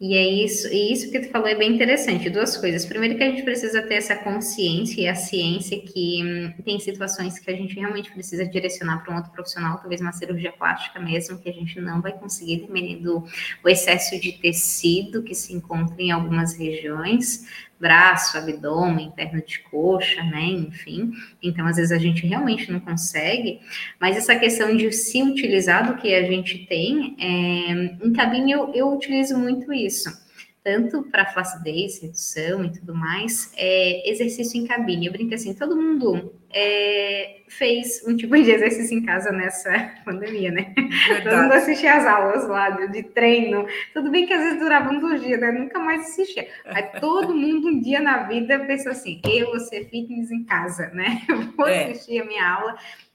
E 0.00 0.16
é 0.16 0.26
isso, 0.26 0.66
e 0.68 0.92
isso 0.92 1.10
que 1.10 1.20
tu 1.20 1.30
falou 1.30 1.46
é 1.46 1.54
bem 1.54 1.72
interessante. 1.72 2.28
Duas 2.28 2.56
coisas. 2.56 2.84
Primeiro, 2.84 3.16
que 3.16 3.22
a 3.22 3.30
gente 3.30 3.42
precisa 3.42 3.80
ter 3.80 3.94
essa 3.94 4.16
consciência 4.16 5.00
e 5.00 5.06
a 5.06 5.14
ciência 5.14 5.80
que 5.80 6.20
hum, 6.22 6.62
tem 6.64 6.80
situações 6.80 7.38
que 7.38 7.50
a 7.50 7.54
gente 7.54 7.74
realmente 7.76 8.10
precisa 8.10 8.44
direcionar 8.44 9.04
para 9.04 9.14
um 9.14 9.16
outro 9.16 9.30
profissional, 9.32 9.78
talvez 9.78 10.00
uma 10.00 10.12
cirurgia 10.12 10.52
plástica 10.52 10.98
mesmo, 10.98 11.38
que 11.38 11.48
a 11.48 11.52
gente 11.52 11.80
não 11.80 12.02
vai 12.02 12.12
conseguir, 12.12 12.62
dependendo 12.62 13.24
do 13.62 13.68
excesso 13.68 14.20
de 14.20 14.32
tecido 14.32 15.22
que 15.22 15.34
se 15.34 15.54
encontra 15.54 15.94
em 15.98 16.10
algumas 16.10 16.54
regiões 16.56 17.46
braço, 17.80 18.38
abdômen, 18.38 19.10
perna 19.10 19.42
de 19.42 19.58
coxa, 19.60 20.22
né? 20.22 20.44
Enfim. 20.44 21.12
Então, 21.42 21.66
às 21.66 21.76
vezes 21.76 21.92
a 21.92 21.98
gente 21.98 22.26
realmente 22.26 22.70
não 22.70 22.80
consegue, 22.80 23.60
mas 24.00 24.16
essa 24.16 24.36
questão 24.36 24.76
de 24.76 24.90
se 24.92 25.22
utilizar 25.22 25.86
do 25.86 26.00
que 26.00 26.14
a 26.14 26.22
gente 26.22 26.66
tem, 26.66 27.16
é, 27.18 28.06
em 28.06 28.12
cabine 28.12 28.52
eu, 28.52 28.72
eu 28.74 28.92
utilizo 28.92 29.36
muito 29.36 29.72
isso 29.72 30.23
tanto 30.64 31.02
para 31.02 31.26
flacidez, 31.26 32.00
redução 32.00 32.64
e 32.64 32.72
tudo 32.72 32.94
mais, 32.94 33.52
é 33.54 34.10
exercício 34.10 34.58
em 34.58 34.66
cabine. 34.66 35.06
Eu 35.06 35.12
brinco 35.12 35.34
assim, 35.34 35.52
todo 35.52 35.76
mundo 35.76 36.34
é, 36.50 37.42
fez 37.48 38.02
um 38.08 38.16
tipo 38.16 38.34
de 38.34 38.50
exercício 38.50 38.96
em 38.96 39.04
casa 39.04 39.30
nessa 39.30 39.70
pandemia, 40.06 40.50
né? 40.50 40.72
Verdade. 40.74 41.24
Todo 41.24 41.42
mundo 41.42 41.52
assistia 41.52 41.94
as 41.94 42.06
aulas 42.06 42.48
lá 42.48 42.70
de, 42.70 42.88
de, 42.88 43.02
treino. 43.02 43.66
Tudo 43.92 44.10
bem 44.10 44.24
que 44.24 44.32
às 44.32 44.40
vezes 44.42 44.58
duravam 44.58 44.98
dois 44.98 45.20
dias, 45.22 45.38
né? 45.38 45.52
Nunca 45.52 45.78
mais 45.78 46.00
assistia. 46.00 46.48
Mas 46.64 46.98
todo 46.98 47.34
mundo 47.36 47.68
um 47.68 47.80
dia 47.80 48.00
na 48.00 48.22
vida 48.22 48.58
pensou 48.60 48.92
assim, 48.92 49.20
eu 49.28 49.48
vou 49.48 49.60
ser 49.60 49.84
fitness 49.90 50.30
em 50.30 50.44
casa, 50.44 50.86
né? 50.94 51.20
Eu 51.28 51.42
vou 51.54 51.68
é. 51.68 51.90
assistir 51.90 52.22
a 52.22 52.24
minha 52.24 52.48
aula 52.48 52.74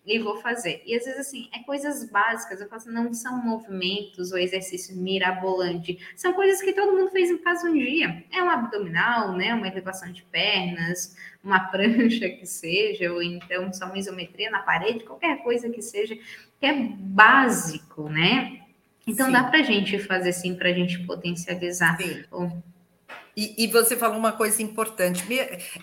e 0.10 0.18
vou 0.18 0.38
fazer. 0.38 0.82
E 0.86 0.96
às 0.96 1.06
vezes, 1.06 1.20
assim, 1.20 1.48
é 1.54 1.60
coisas 1.60 2.10
básicas, 2.10 2.60
eu 2.60 2.68
faço, 2.68 2.92
não 2.92 3.14
são 3.14 3.38
movimentos 3.38 4.32
ou 4.32 4.40
exercícios 4.40 4.98
mirabolantes, 4.98 5.98
são 6.16 6.34
coisas 6.34 6.60
que 6.62 6.74
todo 6.74 6.98
mundo 6.98 7.12
fez 7.12 7.30
em 7.30 7.38
casa 7.38 7.70
um 7.70 7.74
dia. 7.74 8.24
É 8.32 8.42
um 8.42 8.50
abdominal, 8.50 9.34
né? 9.34 9.54
Uma 9.54 9.68
elevação 9.68 10.12
de 10.12 10.24
pernas, 10.24 11.16
uma 11.44 11.60
prancha 11.70 12.28
que 12.28 12.46
seja, 12.46 13.14
ou 13.14 13.22
então 13.22 13.72
só 13.72 13.86
uma 13.86 14.00
isometria 14.00 14.50
na 14.50 14.60
parede, 14.60 15.04
qualquer 15.04 15.44
coisa 15.44 15.70
que 15.70 15.82
seja, 15.82 16.18
que 16.60 16.66
é 16.66 16.74
básico, 16.74 18.10
né? 18.10 18.62
Então 19.06 19.28
sim. 19.28 19.32
dá 19.32 19.44
para 19.44 19.60
a 19.60 19.64
gente 19.64 20.00
fazer 20.00 20.30
assim, 20.30 20.56
para 20.56 20.70
a 20.70 20.74
gente 20.74 21.00
potencializar. 21.06 21.98
Sim. 21.98 22.24
E, 23.38 23.64
e 23.64 23.68
você 23.68 23.96
falou 23.96 24.18
uma 24.18 24.32
coisa 24.32 24.62
importante. 24.62 25.24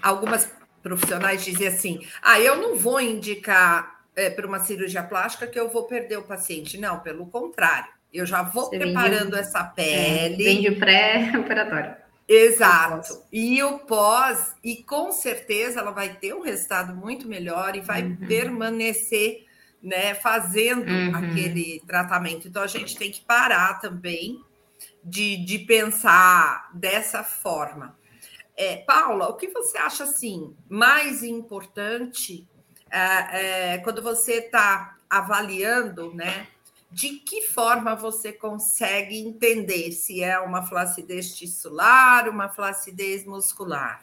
Algumas 0.02 0.52
profissionais 0.82 1.44
dizem 1.44 1.68
assim: 1.68 2.00
ah, 2.22 2.40
eu 2.40 2.56
não 2.56 2.76
vou 2.76 3.00
indicar 3.00 3.95
é, 4.16 4.30
para 4.30 4.46
uma 4.46 4.58
cirurgia 4.60 5.02
plástica 5.02 5.46
que 5.46 5.60
eu 5.60 5.68
vou 5.68 5.84
perder 5.84 6.16
o 6.16 6.22
paciente. 6.22 6.78
Não, 6.78 7.00
pelo 7.00 7.26
contrário. 7.26 7.94
Eu 8.12 8.24
já 8.24 8.42
vou 8.42 8.64
Você 8.64 8.78
preparando 8.78 9.32
vende, 9.32 9.38
essa 9.38 9.74
é, 9.76 10.28
pele. 10.28 10.42
É, 10.42 10.54
vende 10.54 10.70
pré-operatório. 10.72 11.96
Exato. 12.26 13.22
E 13.30 13.62
o 13.62 13.80
pós, 13.80 14.56
e 14.64 14.82
com 14.82 15.12
certeza 15.12 15.80
ela 15.80 15.92
vai 15.92 16.14
ter 16.14 16.34
um 16.34 16.40
resultado 16.40 16.94
muito 16.94 17.28
melhor 17.28 17.76
e 17.76 17.80
vai 17.80 18.02
uhum. 18.02 18.16
permanecer 18.16 19.44
né, 19.82 20.14
fazendo 20.14 20.90
uhum. 20.90 21.14
aquele 21.14 21.80
tratamento. 21.86 22.48
Então 22.48 22.62
a 22.62 22.66
gente 22.66 22.96
tem 22.96 23.10
que 23.10 23.20
parar 23.20 23.80
também 23.80 24.40
de, 25.04 25.36
de 25.44 25.60
pensar 25.60 26.70
dessa 26.74 27.22
forma. 27.22 27.96
É, 28.56 28.78
Paula, 28.78 29.28
o 29.28 29.36
que 29.36 29.48
você 29.48 29.76
acha 29.78 30.04
assim 30.04 30.56
mais 30.68 31.22
importante 31.22 32.48
é, 32.90 33.74
é, 33.74 33.78
quando 33.78 34.02
você 34.02 34.34
está 34.34 34.96
avaliando, 35.08 36.14
né? 36.14 36.46
De 36.90 37.10
que 37.10 37.42
forma 37.42 37.94
você 37.94 38.32
consegue 38.32 39.18
entender 39.18 39.92
se 39.92 40.22
é 40.22 40.38
uma 40.38 40.62
flacidez 40.62 41.36
tissular, 41.36 42.28
uma 42.28 42.48
flacidez 42.48 43.24
muscular? 43.24 44.02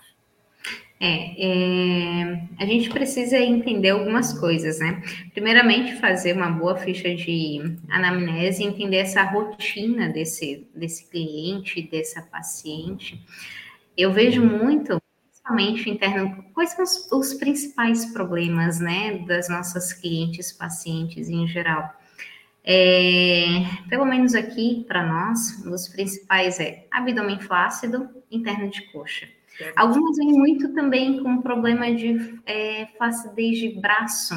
É, 1.00 1.36
é, 1.38 2.48
a 2.60 2.66
gente 2.66 2.90
precisa 2.90 3.38
entender 3.38 3.90
algumas 3.90 4.32
coisas, 4.40 4.80
né? 4.80 5.02
Primeiramente, 5.34 5.98
fazer 5.98 6.34
uma 6.34 6.50
boa 6.50 6.78
ficha 6.78 7.14
de 7.14 7.78
anamnese, 7.90 8.64
entender 8.64 8.98
essa 8.98 9.22
rotina 9.24 10.08
desse, 10.08 10.66
desse 10.74 11.10
cliente, 11.10 11.82
dessa 11.82 12.22
paciente. 12.22 13.22
Eu 13.98 14.14
vejo 14.14 14.42
muito, 14.42 14.98
principalmente 15.44 15.90
interno, 15.90 16.44
quais 16.54 16.72
são 16.72 16.84
os, 16.84 17.12
os 17.12 17.34
principais 17.34 18.06
problemas, 18.06 18.80
né, 18.80 19.20
das 19.28 19.50
nossas 19.50 19.92
clientes, 19.94 20.52
pacientes 20.52 21.30
em 21.30 21.46
geral. 21.48 21.94
É, 22.64 23.66
pelo 23.90 24.06
menos 24.06 24.34
aqui, 24.34 24.86
para 24.88 25.06
nós, 25.06 25.66
os 25.66 25.90
principais 25.90 26.60
é 26.62 26.88
abdômen 26.90 27.40
flácido, 27.42 28.10
interno 28.32 28.70
de 28.70 28.82
coxa. 28.92 29.28
Algumas 29.76 30.18
vêm 30.18 30.32
muito 30.32 30.74
também 30.74 31.22
com 31.22 31.42
problema 31.42 31.94
de 31.94 32.40
é, 32.46 32.88
flacidez 32.98 33.60
de 33.60 33.70
braço, 33.70 34.34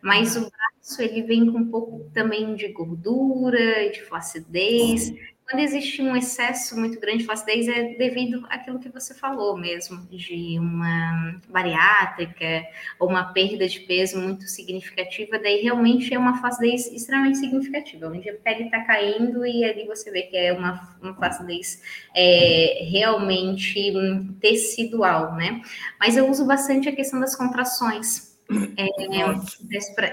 mas 0.00 0.36
o 0.36 0.50
braço 0.50 1.02
ele 1.02 1.22
vem 1.22 1.52
com 1.52 1.58
um 1.58 1.68
pouco 1.68 2.10
também 2.14 2.54
de 2.54 2.68
gordura, 2.68 3.90
de 3.90 4.00
flacidez. 4.02 5.12
Quando 5.48 5.60
existe 5.60 6.00
um 6.00 6.16
excesso 6.16 6.74
muito 6.78 6.98
grande 6.98 7.18
de 7.18 7.24
flacidez, 7.26 7.68
é 7.68 7.94
devido 7.98 8.46
àquilo 8.48 8.78
que 8.78 8.88
você 8.88 9.12
falou 9.12 9.58
mesmo, 9.58 10.06
de 10.06 10.58
uma 10.58 11.38
bariátrica 11.48 12.66
ou 12.98 13.10
uma 13.10 13.32
perda 13.32 13.68
de 13.68 13.80
peso 13.80 14.18
muito 14.18 14.44
significativa, 14.44 15.38
daí 15.38 15.60
realmente 15.60 16.14
é 16.14 16.18
uma 16.18 16.40
flacidez 16.40 16.90
extremamente 16.90 17.38
significativa, 17.38 18.08
onde 18.08 18.30
a 18.30 18.34
pele 18.34 18.64
está 18.64 18.84
caindo 18.84 19.44
e 19.44 19.64
ali 19.64 19.86
você 19.86 20.10
vê 20.10 20.22
que 20.22 20.36
é 20.36 20.52
uma, 20.52 20.96
uma 21.02 21.14
flacidez 21.14 21.82
é, 22.16 22.78
realmente 22.90 23.92
tecidual, 24.40 25.34
né? 25.34 25.60
Mas 26.00 26.16
eu 26.16 26.28
uso 26.28 26.46
bastante 26.46 26.88
a 26.88 26.96
questão 26.96 27.20
das 27.20 27.36
contrações 27.36 28.33
é, 28.76 28.88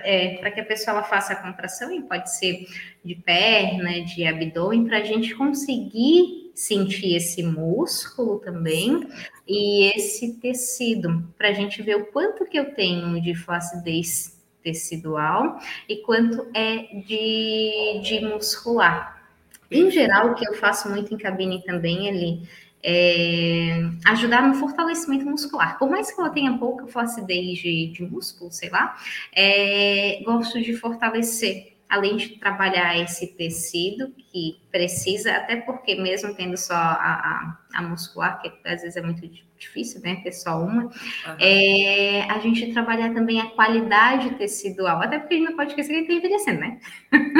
é, 0.04 0.38
para 0.38 0.52
que 0.52 0.62
a 0.62 0.66
pessoa 0.66 1.04
faça 1.04 1.34
a 1.34 1.36
contração, 1.36 1.92
e 1.92 2.02
pode 2.02 2.34
ser 2.34 2.66
de 3.04 3.16
perna, 3.16 4.02
de 4.06 4.26
abdômen, 4.26 4.86
para 4.86 4.98
a 4.98 5.04
gente 5.04 5.36
conseguir 5.36 6.52
sentir 6.54 7.16
esse 7.16 7.44
músculo 7.44 8.40
também 8.40 9.08
e 9.48 9.92
esse 9.96 10.34
tecido, 10.40 11.28
para 11.38 11.50
a 11.50 11.54
gente 11.54 11.82
ver 11.82 11.96
o 11.96 12.06
quanto 12.08 12.46
que 12.46 12.60
eu 12.60 12.74
tenho 12.74 13.22
de 13.22 13.34
flacidez 13.36 14.40
tecidual 14.64 15.60
e 15.90 15.98
quanto 15.98 16.48
é 16.54 16.78
de, 17.06 18.02
de 18.04 18.20
muscular. 18.22 19.22
Em 19.70 19.90
geral, 19.90 20.32
o 20.32 20.36
que 20.36 20.48
eu 20.48 20.54
faço 20.56 20.90
muito 20.90 21.14
em 21.14 21.18
cabine 21.18 21.64
também, 21.64 22.08
ele 22.08 22.48
é, 22.84 23.84
ajudar 24.06 24.48
no 24.48 24.56
fortalecimento 24.56 25.26
muscular. 25.26 25.78
Por 25.78 25.90
mais 25.90 26.12
que 26.12 26.20
ela 26.20 26.30
tenha 26.30 26.58
pouca 26.58 26.88
flacidez 26.88 27.60
de, 27.60 27.88
de 27.88 28.04
músculo, 28.04 28.52
sei 28.52 28.70
lá, 28.70 28.96
é, 29.34 30.22
gosto 30.24 30.62
de 30.62 30.74
fortalecer, 30.76 31.78
além 31.88 32.16
de 32.18 32.30
trabalhar 32.40 32.98
esse 32.98 33.28
tecido 33.36 34.14
que 34.32 34.60
precisa, 34.72 35.32
até 35.34 35.58
porque 35.58 35.96
mesmo 35.96 36.34
tendo 36.34 36.58
só 36.58 36.74
a, 36.74 37.58
a, 37.74 37.80
a 37.80 37.82
muscular, 37.82 38.42
que 38.42 38.50
às 38.66 38.82
vezes 38.82 38.96
é 38.96 39.02
muito 39.02 39.30
difícil, 39.58 40.02
né, 40.02 40.16
ter 40.24 40.32
só 40.32 40.60
uma, 40.60 40.86
uhum. 40.86 40.92
é, 41.38 42.24
a 42.32 42.40
gente 42.40 42.74
trabalhar 42.74 43.14
também 43.14 43.40
a 43.40 43.50
qualidade 43.52 44.32
tecidual, 44.36 45.02
até 45.02 45.20
porque 45.20 45.36
a 45.36 45.38
gente 45.38 45.50
não 45.50 45.56
pode 45.56 45.72
esquecer 45.72 45.90
que 45.90 46.00
ele 46.00 46.04
está 46.04 46.14
envelhecendo, 46.14 46.60
né? 46.62 46.80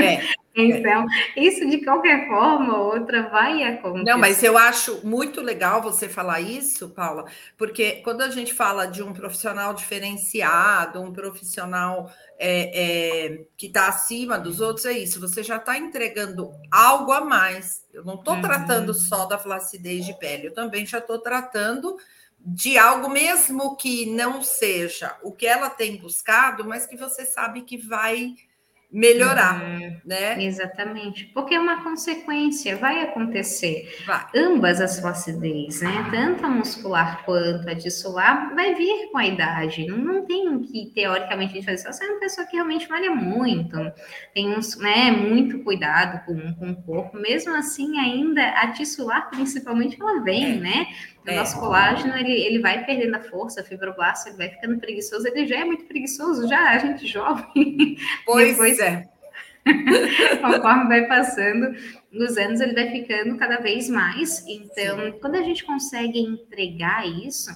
É. 0.04 0.22
Então, 0.54 1.06
isso 1.36 1.66
de 1.70 1.84
qualquer 1.84 2.28
forma 2.28 2.78
ou 2.78 2.94
outra 2.94 3.30
vai 3.30 3.64
acontecer. 3.64 4.04
Não, 4.04 4.18
mas 4.18 4.44
eu 4.44 4.58
acho 4.58 5.06
muito 5.06 5.40
legal 5.42 5.82
você 5.82 6.10
falar 6.10 6.42
isso, 6.42 6.90
Paula, 6.90 7.26
porque 7.58 8.02
quando 8.04 8.22
a 8.22 8.30
gente 8.30 8.54
fala 8.54 8.86
de 8.86 9.02
um 9.02 9.14
profissional 9.14 9.74
diferenciado, 9.74 11.02
um 11.02 11.14
profissional 11.14 12.12
é, 12.38 13.30
é, 13.30 13.46
que 13.56 13.68
está 13.68 13.88
acima 13.88 14.38
dos 14.38 14.60
outros, 14.60 14.86
é 14.86 14.92
isso, 14.92 15.22
você 15.22 15.42
já 15.42 15.56
está 15.56 15.78
entregando 15.78 16.52
algo 16.70 17.14
a 17.14 17.22
mais. 17.22 17.86
Eu 17.94 18.04
não 18.04 18.16
estou 18.16 18.36
uhum. 18.36 18.42
tratando 18.42 18.94
só 18.94 19.26
da 19.26 19.38
flacidez 19.38 20.06
de 20.06 20.14
pele, 20.20 20.48
eu 20.48 20.54
também 20.54 20.86
já 20.86 20.98
estou 20.98 21.20
tratando 21.20 21.96
de 22.44 22.78
algo 22.78 23.08
mesmo 23.08 23.78
que 23.78 24.06
não 24.08 24.42
seja 24.42 25.16
o 25.22 25.32
que 25.32 25.46
ela 25.46 25.70
tem 25.70 25.98
buscado, 25.98 26.66
mas 26.66 26.86
que 26.88 26.98
você 26.98 27.24
sabe 27.24 27.62
que 27.62 27.78
vai 27.78 28.36
melhorar, 28.92 29.64
uhum, 29.64 29.98
né? 30.06 30.44
Exatamente, 30.44 31.26
porque 31.34 31.56
é 31.56 31.60
uma 31.60 31.82
consequência, 31.82 32.76
vai 32.76 33.02
acontecer. 33.02 33.90
Vai. 34.06 34.26
Ambas 34.36 34.82
as 34.82 35.00
flacidez, 35.00 35.82
né? 35.82 36.10
Tanto 36.12 36.46
a 36.46 36.50
muscular 36.50 37.24
quanto 37.24 37.70
a 37.70 37.76
tissular 37.76 38.54
vai 38.54 38.76
vir 38.76 39.10
com 39.12 39.18
a 39.18 39.26
idade. 39.26 39.86
Não, 39.88 39.98
não 39.98 40.26
tem 40.26 40.60
que, 40.60 40.92
teoricamente, 40.94 41.52
a 41.52 41.56
gente 41.56 41.66
fazer 41.66 41.92
Você 41.92 42.04
é 42.04 42.10
uma 42.10 42.20
pessoa 42.20 42.46
que 42.46 42.56
realmente 42.56 42.90
malha 42.90 43.12
muito, 43.12 43.78
tem 44.34 44.50
uns, 44.50 44.78
né, 44.78 45.12
muito 45.12 45.64
cuidado 45.64 46.26
com, 46.26 46.54
com 46.56 46.72
o 46.72 46.84
corpo. 46.84 47.18
Mesmo 47.18 47.56
assim, 47.56 47.98
ainda 47.98 48.46
a 48.50 48.72
tissular, 48.72 49.30
principalmente, 49.30 49.98
ela 50.02 50.22
vem, 50.22 50.58
é. 50.58 50.60
né? 50.60 50.88
O 51.26 51.30
é. 51.30 51.36
nosso 51.36 51.60
colágeno, 51.60 52.16
ele, 52.18 52.32
ele 52.32 52.60
vai 52.60 52.84
perdendo 52.84 53.16
a 53.16 53.22
força, 53.22 53.62
a 53.62 53.64
fibroblasto, 53.64 54.30
ele 54.30 54.38
vai 54.38 54.50
ficando 54.50 54.80
preguiçoso. 54.80 55.28
Ele 55.28 55.46
já 55.46 55.60
é 55.60 55.64
muito 55.64 55.86
preguiçoso, 55.86 56.48
já, 56.48 56.72
a 56.72 56.78
gente 56.80 57.06
jovem. 57.06 57.98
Pois 58.26 58.52
Depois, 58.52 58.80
é. 58.80 59.08
conforme 60.42 60.88
vai 60.88 61.08
passando 61.08 61.76
os 62.12 62.38
anos, 62.38 62.60
ele 62.60 62.74
vai 62.74 62.90
ficando 62.90 63.38
cada 63.38 63.58
vez 63.58 63.90
mais. 63.90 64.44
Então, 64.48 65.00
Sim. 65.00 65.20
quando 65.22 65.36
a 65.36 65.44
gente 65.44 65.64
consegue 65.64 66.20
entregar 66.20 67.08
isso, 67.08 67.52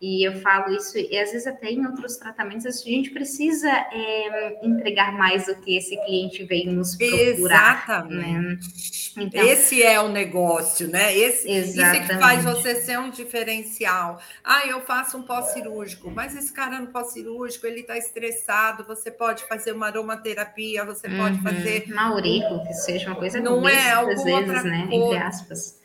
e 0.00 0.26
eu 0.26 0.40
falo 0.40 0.74
isso, 0.74 0.96
e 0.96 1.18
às 1.18 1.30
vezes 1.30 1.46
até 1.46 1.70
em 1.70 1.84
outros 1.84 2.16
tratamentos, 2.16 2.64
a 2.64 2.70
gente 2.70 3.10
precisa 3.10 3.68
é, 3.68 4.58
entregar 4.62 5.12
mais 5.12 5.44
do 5.44 5.54
que 5.56 5.76
esse 5.76 5.94
cliente 6.06 6.42
veio 6.44 6.72
nos 6.72 6.96
procurar. 6.96 7.84
Exatamente. 7.84 9.14
Né? 9.14 9.24
Então, 9.26 9.44
esse 9.44 9.82
é 9.82 10.00
o 10.00 10.08
negócio, 10.08 10.88
né? 10.88 11.14
Esse, 11.14 11.50
exatamente. 11.50 12.02
isso 12.02 12.12
é 12.12 12.14
que 12.14 12.22
faz 12.22 12.42
você 12.42 12.76
ser 12.76 12.98
um 12.98 13.10
diferencial. 13.10 14.18
Ah, 14.42 14.66
eu 14.66 14.80
faço 14.80 15.18
um 15.18 15.22
pós-cirúrgico, 15.22 16.10
mas 16.10 16.34
esse 16.34 16.50
cara 16.50 16.80
no 16.80 16.86
pós-cirúrgico, 16.86 17.66
ele 17.66 17.80
está 17.80 17.98
estressado, 17.98 18.84
você 18.84 19.10
pode 19.10 19.44
fazer 19.44 19.72
uma 19.72 19.88
aromaterapia, 19.88 20.82
você 20.82 21.08
uhum. 21.08 21.18
pode 21.18 21.42
fazer... 21.42 21.92
Maurico, 21.92 22.66
que 22.66 22.72
seja 22.72 23.08
uma 23.08 23.16
coisa 23.16 23.38
Não 23.38 23.68
é, 23.68 23.92
às 23.92 24.24
vezes, 24.24 24.64
né? 24.64 24.88
Entre 24.90 25.18
aspas. 25.18 25.78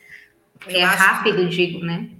é 0.68 0.84
rápido, 0.86 1.50
que... 1.50 1.50
digo, 1.50 1.80
né? 1.80 2.12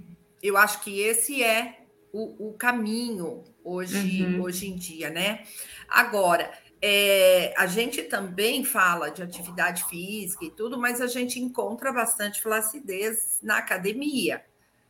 Eu 0.42 0.58
acho 0.58 0.82
que 0.82 1.00
esse 1.00 1.42
é 1.42 1.85
o, 2.16 2.48
o 2.48 2.52
caminho 2.54 3.44
hoje, 3.62 4.24
uhum. 4.24 4.40
hoje 4.40 4.66
em 4.66 4.74
dia, 4.74 5.10
né? 5.10 5.40
Agora, 5.86 6.50
é, 6.80 7.52
a 7.58 7.66
gente 7.66 8.02
também 8.02 8.64
fala 8.64 9.10
de 9.10 9.22
atividade 9.22 9.84
física 9.84 10.46
e 10.46 10.50
tudo, 10.50 10.78
mas 10.78 11.02
a 11.02 11.06
gente 11.06 11.38
encontra 11.38 11.92
bastante 11.92 12.40
flacidez 12.40 13.38
na 13.42 13.58
academia, 13.58 14.42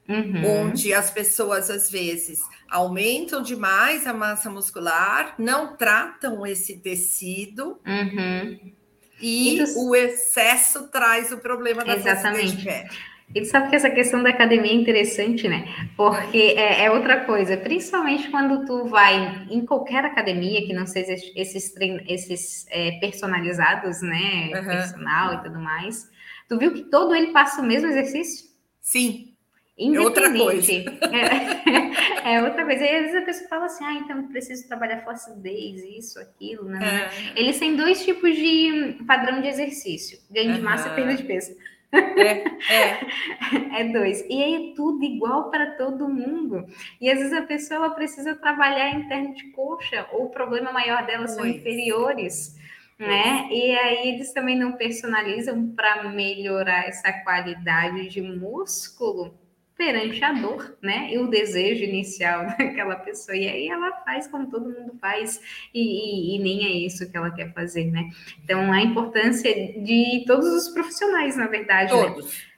uhum. 0.08 0.66
onde 0.66 0.94
as 0.94 1.10
pessoas 1.10 1.68
às 1.68 1.90
vezes 1.90 2.42
aumentam 2.70 3.42
demais 3.42 4.06
a 4.06 4.14
massa 4.14 4.48
muscular, 4.48 5.34
não 5.36 5.76
tratam 5.76 6.46
esse 6.46 6.78
tecido. 6.78 7.80
Uhum. 7.84 8.72
E 9.20 9.64
o 9.76 9.96
excesso 9.96 10.88
traz 10.88 11.32
o 11.32 11.38
problema 11.38 11.84
da 11.84 11.96
Exatamente. 11.96 12.52
flacidez 12.52 12.56
de 12.56 12.64
pele. 12.64 13.15
E 13.34 13.40
tu 13.40 13.46
sabe 13.48 13.68
que 13.68 13.76
essa 13.76 13.90
questão 13.90 14.22
da 14.22 14.30
academia 14.30 14.70
é 14.70 14.74
interessante, 14.74 15.48
né? 15.48 15.66
Porque 15.96 16.54
é, 16.56 16.84
é, 16.84 16.90
outra 16.90 17.24
coisa, 17.24 17.56
principalmente 17.56 18.30
quando 18.30 18.64
tu 18.64 18.86
vai 18.86 19.46
em 19.50 19.66
qualquer 19.66 20.04
academia 20.04 20.64
que 20.66 20.72
não 20.72 20.86
seja 20.86 21.12
esses, 21.34 21.74
esses 21.76 22.66
é, 22.70 22.92
personalizados, 23.00 24.00
né? 24.00 24.52
Uhum. 24.54 24.64
Personal 24.64 25.34
e 25.34 25.42
tudo 25.42 25.58
mais. 25.58 26.08
Tu 26.48 26.56
viu 26.56 26.72
que 26.72 26.82
todo 26.82 27.14
ele 27.14 27.32
passa 27.32 27.60
o 27.60 27.64
mesmo 27.64 27.88
exercício? 27.88 28.46
Sim. 28.80 29.36
É 29.78 30.00
outra 30.00 30.32
coisa. 30.32 30.72
É, 32.26 32.34
é, 32.34 32.42
outra 32.42 32.64
coisa. 32.64 32.82
E 32.82 32.96
às 32.96 33.02
vezes 33.02 33.16
a 33.16 33.24
pessoa 33.24 33.48
fala 33.48 33.66
assim, 33.66 33.84
ah, 33.84 33.92
então 33.94 34.28
preciso 34.28 34.66
trabalhar 34.66 35.02
flacidez, 35.04 35.82
isso, 35.98 36.18
aquilo, 36.18 36.64
né? 36.64 37.10
É. 37.36 37.40
Eles 37.40 37.58
têm 37.58 37.76
dois 37.76 38.04
tipos 38.04 38.34
de 38.34 38.96
padrão 39.06 39.40
de 39.40 39.48
exercício: 39.48 40.18
ganho 40.30 40.54
de 40.54 40.60
massa 40.62 40.88
e 40.88 40.94
perda 40.94 41.14
de 41.14 41.22
peso. 41.22 41.54
É, 41.92 42.44
é. 42.72 43.80
é 43.80 43.84
dois. 43.92 44.24
E 44.28 44.42
aí 44.42 44.70
é 44.70 44.74
tudo 44.74 45.02
igual 45.04 45.50
para 45.50 45.72
todo 45.76 46.08
mundo. 46.08 46.66
E 47.00 47.10
às 47.10 47.18
vezes 47.18 47.32
a 47.32 47.42
pessoa 47.42 47.90
precisa 47.90 48.34
trabalhar 48.34 48.90
em 48.90 49.08
terno 49.08 49.34
de 49.34 49.50
coxa, 49.52 50.06
ou 50.12 50.26
o 50.26 50.30
problema 50.30 50.72
maior 50.72 51.06
dela 51.06 51.26
são 51.28 51.46
inferiores. 51.46 52.56
Né? 52.98 53.48
E 53.50 53.76
aí 53.76 54.08
eles 54.08 54.32
também 54.32 54.58
não 54.58 54.72
personalizam 54.72 55.74
para 55.74 56.04
melhorar 56.04 56.88
essa 56.88 57.12
qualidade 57.12 58.08
de 58.08 58.22
músculo 58.22 59.38
perante 59.76 60.24
a 60.24 60.32
dor, 60.32 60.76
né? 60.80 61.12
E 61.12 61.18
o 61.18 61.28
desejo 61.28 61.84
inicial 61.84 62.46
daquela 62.58 62.96
pessoa. 62.96 63.36
E 63.36 63.46
aí 63.46 63.68
ela 63.68 63.92
faz 64.04 64.26
como 64.26 64.50
todo 64.50 64.70
mundo 64.70 64.96
faz, 65.00 65.40
e, 65.72 65.80
e, 65.80 66.36
e, 66.36 66.38
nem 66.38 66.64
é 66.64 66.86
isso 66.86 67.08
que 67.10 67.16
ela 67.16 67.30
quer 67.30 67.52
fazer, 67.52 67.90
né? 67.90 68.08
Então, 68.42 68.72
a 68.72 68.80
importância 68.80 69.52
de 69.52 70.24
todos 70.26 70.48
os 70.48 70.68
profissionais, 70.68 71.36
na 71.36 71.46
verdade. 71.46 71.90
Todos. 71.90 72.24
Né? 72.24 72.56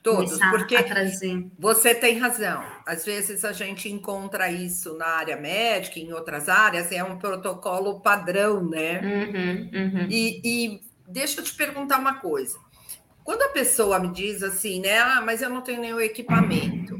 Todos, 0.00 0.38
porque 0.38 0.76
você 1.58 1.94
tem 1.94 2.18
razão. 2.18 2.64
Às 2.86 3.04
vezes 3.04 3.44
a 3.44 3.52
gente 3.52 3.90
encontra 3.90 4.50
isso 4.50 4.96
na 4.96 5.06
área 5.06 5.36
médica, 5.36 5.98
em 5.98 6.12
outras 6.12 6.48
áreas, 6.48 6.90
é 6.92 7.02
um 7.02 7.18
protocolo 7.18 8.00
padrão, 8.00 8.64
né? 8.64 9.00
Uhum, 9.00 9.70
uhum. 9.74 10.06
E, 10.08 10.40
e 10.42 10.80
deixa 11.06 11.40
eu 11.40 11.44
te 11.44 11.54
perguntar 11.54 11.98
uma 11.98 12.14
coisa. 12.14 12.58
Quando 13.28 13.42
a 13.42 13.48
pessoa 13.50 13.98
me 13.98 14.08
diz 14.08 14.42
assim, 14.42 14.80
né? 14.80 15.00
Ah, 15.00 15.20
mas 15.20 15.42
eu 15.42 15.50
não 15.50 15.60
tenho 15.60 15.82
nenhum 15.82 16.00
equipamento. 16.00 16.98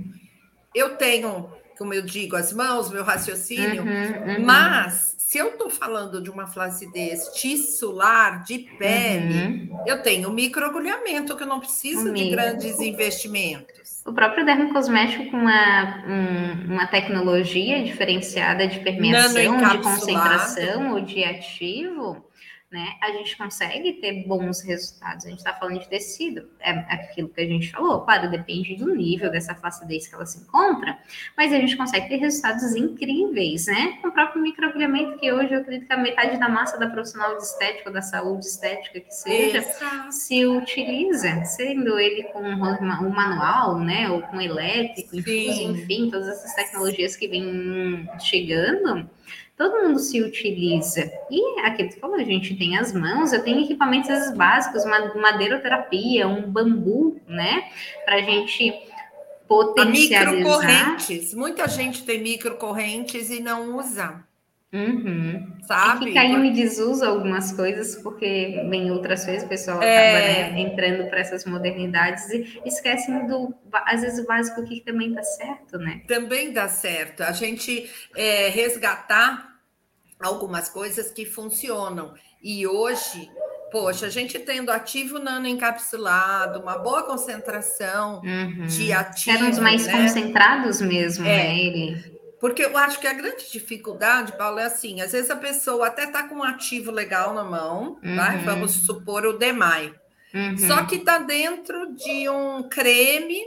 Eu 0.75 0.95
tenho, 0.95 1.49
como 1.79 1.95
eu 1.95 2.03
digo, 2.03 2.37
as 2.37 2.53
mãos, 2.53 2.91
meu 2.91 3.03
raciocínio, 3.03 3.83
uhum, 3.83 4.37
uhum. 4.37 4.45
mas 4.45 5.17
se 5.17 5.39
eu 5.39 5.49
estou 5.49 5.71
falando 5.71 6.23
de 6.23 6.29
uma 6.29 6.47
flacidez 6.47 7.29
tissular 7.29 8.45
de 8.45 8.59
pele, 8.59 9.71
uhum. 9.71 9.85
eu 9.87 10.03
tenho 10.03 10.31
microagulhamento, 10.31 11.35
que 11.35 11.45
eu 11.45 11.47
não 11.47 11.61
preciso 11.61 12.13
de 12.13 12.29
grandes 12.29 12.79
investimentos. 12.79 14.03
O 14.05 14.13
próprio 14.13 14.45
dermocosmético 14.45 15.31
com 15.31 15.39
uma, 15.39 16.05
um, 16.07 16.75
uma 16.75 16.87
tecnologia 16.89 17.83
diferenciada 17.83 18.69
de 18.69 18.81
permeação, 18.81 19.57
de 19.57 19.79
concentração 19.79 20.93
ou 20.93 21.01
de 21.01 21.25
ativo, 21.25 22.28
né, 22.71 22.97
a 23.03 23.13
gente 23.13 23.37
consegue 23.37 23.95
ter 23.95 24.27
bons 24.27 24.61
resultados. 24.61 25.25
A 25.25 25.31
gente 25.31 25.39
está 25.39 25.55
falando 25.55 25.81
de 25.81 25.89
tecido, 25.89 26.51
é 26.61 26.71
aquilo 26.71 27.31
que 27.31 27.41
a 27.41 27.47
gente 27.47 27.71
falou, 27.71 28.03
claro, 28.03 28.31
depende 28.31 28.77
do 28.77 28.95
nível 28.95 29.31
dessa 29.31 29.55
flacidez 29.55 30.07
que 30.07 30.15
ela 30.15 30.27
se 30.27 30.39
encontra, 30.39 30.99
mas 31.35 31.51
a 31.51 31.57
gente 31.57 31.77
consegue 31.77 32.09
ter 32.09 32.17
resultados 32.17 32.77
incríveis, 32.77 33.67
né? 33.67 33.99
Com 34.03 34.09
o 34.09 34.13
próprio 34.13 34.43
microagulhamento, 34.43 35.19
que 35.19 35.33
hoje 35.33 35.55
eu 35.55 35.61
acredito 35.61 35.87
que 35.87 35.93
a 35.93 35.97
metade 35.97 36.39
da 36.39 36.49
massa 36.49 36.79
da 36.79 36.89
profissional 36.91 37.37
de 37.39 37.43
estética, 37.43 37.91
da 37.91 38.03
saúde 38.03 38.45
estética 38.45 39.01
que 39.01 39.15
seja, 39.15 39.59
Exato. 39.59 40.13
se 40.13 40.45
utiliza, 40.45 41.43
sendo 41.45 41.99
ele 41.99 42.25
com 42.25 42.41
um 42.41 43.11
manual, 43.11 43.79
né, 43.79 44.11
ou 44.11 44.21
com 44.21 44.39
elétrico, 44.39 45.17
enfim, 45.17 46.11
todas 46.11 46.29
essas 46.29 46.55
tecnologias 46.55 47.17
que 47.17 47.29
vêm 47.29 48.07
chegando 48.19 49.09
todo 49.59 49.83
mundo 49.83 49.99
se 49.99 50.23
utiliza. 50.23 51.11
E 51.29 51.61
aquele 51.61 51.89
que 51.89 51.99
falou, 51.99 52.17
a 52.17 52.23
gente 52.23 52.55
tem 52.55 52.79
as 52.79 52.93
mãos, 52.93 53.33
eu 53.33 53.43
tenho 53.43 53.61
equipamentos 53.61 54.33
básicos, 54.35 54.85
uma 54.85 55.13
madeiroterapia, 55.17 56.29
um 56.29 56.43
bambu, 56.43 57.21
né? 57.27 57.65
Para 58.05 58.17
a 58.17 58.23
gente 58.23 58.73
potencializar. 59.49 60.33
Microcorrentes. 60.33 61.35
Muita 61.35 61.67
gente 61.67 62.05
tem 62.05 62.23
microcorrentes 62.23 63.31
e 63.31 63.41
não 63.41 63.77
usa. 63.77 64.25
Uhum. 64.73 65.57
Sabe? 65.67 66.05
E 66.05 66.09
que 66.09 66.15
caiu 66.15 66.45
em 66.45 66.53
desuso 66.53 67.05
algumas 67.05 67.53
coisas, 67.53 67.97
porque 68.03 68.27
em 68.27 68.91
outras 68.91 69.25
vezes 69.25 69.45
o 69.45 69.49
pessoal 69.49 69.83
é... 69.83 69.97
acaba 69.97 70.53
né, 70.53 70.61
entrando 70.61 71.09
para 71.09 71.21
essas 71.21 71.45
modernidades 71.47 72.29
e 72.31 72.61
esquecem 72.67 73.27
do, 73.27 73.55
às 73.73 74.03
vezes, 74.03 74.19
o 74.19 74.27
básico 74.27 74.63
que 74.65 74.81
também 74.81 75.13
dá 75.13 75.23
certo, 75.23 75.79
né? 75.79 76.03
Também 76.07 76.53
dá 76.53 76.69
certo. 76.69 77.23
A 77.23 77.33
gente 77.33 77.91
é, 78.15 78.49
resgatar 78.49 79.59
algumas 80.21 80.69
coisas 80.69 81.11
que 81.11 81.25
funcionam. 81.25 82.13
E 82.43 82.67
hoje, 82.67 83.31
poxa, 83.73 84.07
a 84.07 84.11
gente 84.11 84.39
tendo 84.39 84.71
ativo 84.71 85.19
nano 85.19 85.47
encapsulado, 85.47 86.61
uma 86.61 86.77
boa 86.77 87.05
concentração 87.05 88.21
uhum. 88.23 88.67
de 88.67 88.93
ativo. 88.93 89.37
Eram 89.37 89.51
os 89.51 89.59
mais 89.59 89.87
né? 89.87 89.93
concentrados 89.93 90.81
mesmo, 90.81 91.25
é. 91.25 91.37
né? 91.37 91.59
Ele. 91.59 92.18
Porque 92.41 92.65
eu 92.65 92.77
acho 92.79 93.01
que 93.01 93.07
a 93.07 93.13
grande 93.13 93.51
dificuldade, 93.51 94.37
Paulo, 94.37 94.59
é 94.59 94.65
assim: 94.65 95.01
às 95.01 95.13
vezes 95.13 95.31
a 95.31 95.37
pessoa 95.37 95.89
até 95.89 96.05
está 96.05 96.23
com 96.25 96.37
um 96.37 96.45
ativo 96.45 96.91
legal 96.91 97.35
na 97.35 97.45
mão, 97.45 97.99
uhum. 98.03 98.45
vamos 98.45 98.73
supor 98.73 99.27
o 99.27 99.39
DEMAI, 99.39 99.95
uhum. 100.35 100.57
só 100.59 100.85
que 100.85 100.97
está 100.97 101.19
dentro 101.19 101.95
de 101.95 102.29
um 102.29 102.69
creme 102.69 103.41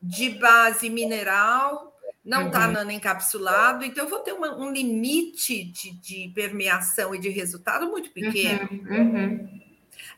de 0.00 0.30
base 0.30 0.88
mineral 0.88 1.96
não 2.26 2.48
está 2.48 2.66
uhum. 2.66 2.72
nano 2.72 2.90
encapsulado, 2.90 3.84
então 3.84 4.04
eu 4.04 4.10
vou 4.10 4.18
ter 4.18 4.32
uma, 4.32 4.56
um 4.56 4.72
limite 4.72 5.62
de, 5.62 5.92
de, 5.92 6.32
permeação 6.34 7.14
e 7.14 7.20
de 7.20 7.28
resultado 7.28 7.86
muito 7.86 8.10
pequeno. 8.10 8.68
Uhum. 8.68 8.98
Uhum. 8.98 9.60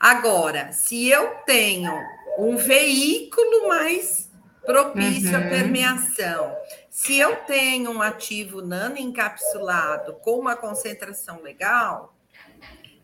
Agora, 0.00 0.72
se 0.72 1.06
eu 1.06 1.28
tenho 1.44 1.92
um 2.38 2.56
veículo 2.56 3.68
mais 3.68 4.30
propício 4.64 5.36
à 5.36 5.40
uhum. 5.40 5.48
permeação, 5.50 6.56
se 6.98 7.16
eu 7.16 7.36
tenho 7.44 7.92
um 7.92 8.02
ativo 8.02 8.60
nano 8.60 8.98
encapsulado 8.98 10.14
com 10.14 10.38
uma 10.38 10.56
concentração 10.56 11.40
legal, 11.42 12.12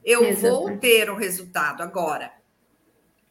eu 0.05 0.35
vou 0.37 0.77
ter 0.79 1.09
o 1.09 1.15
um 1.15 1.17
resultado. 1.17 1.83
Agora, 1.83 2.33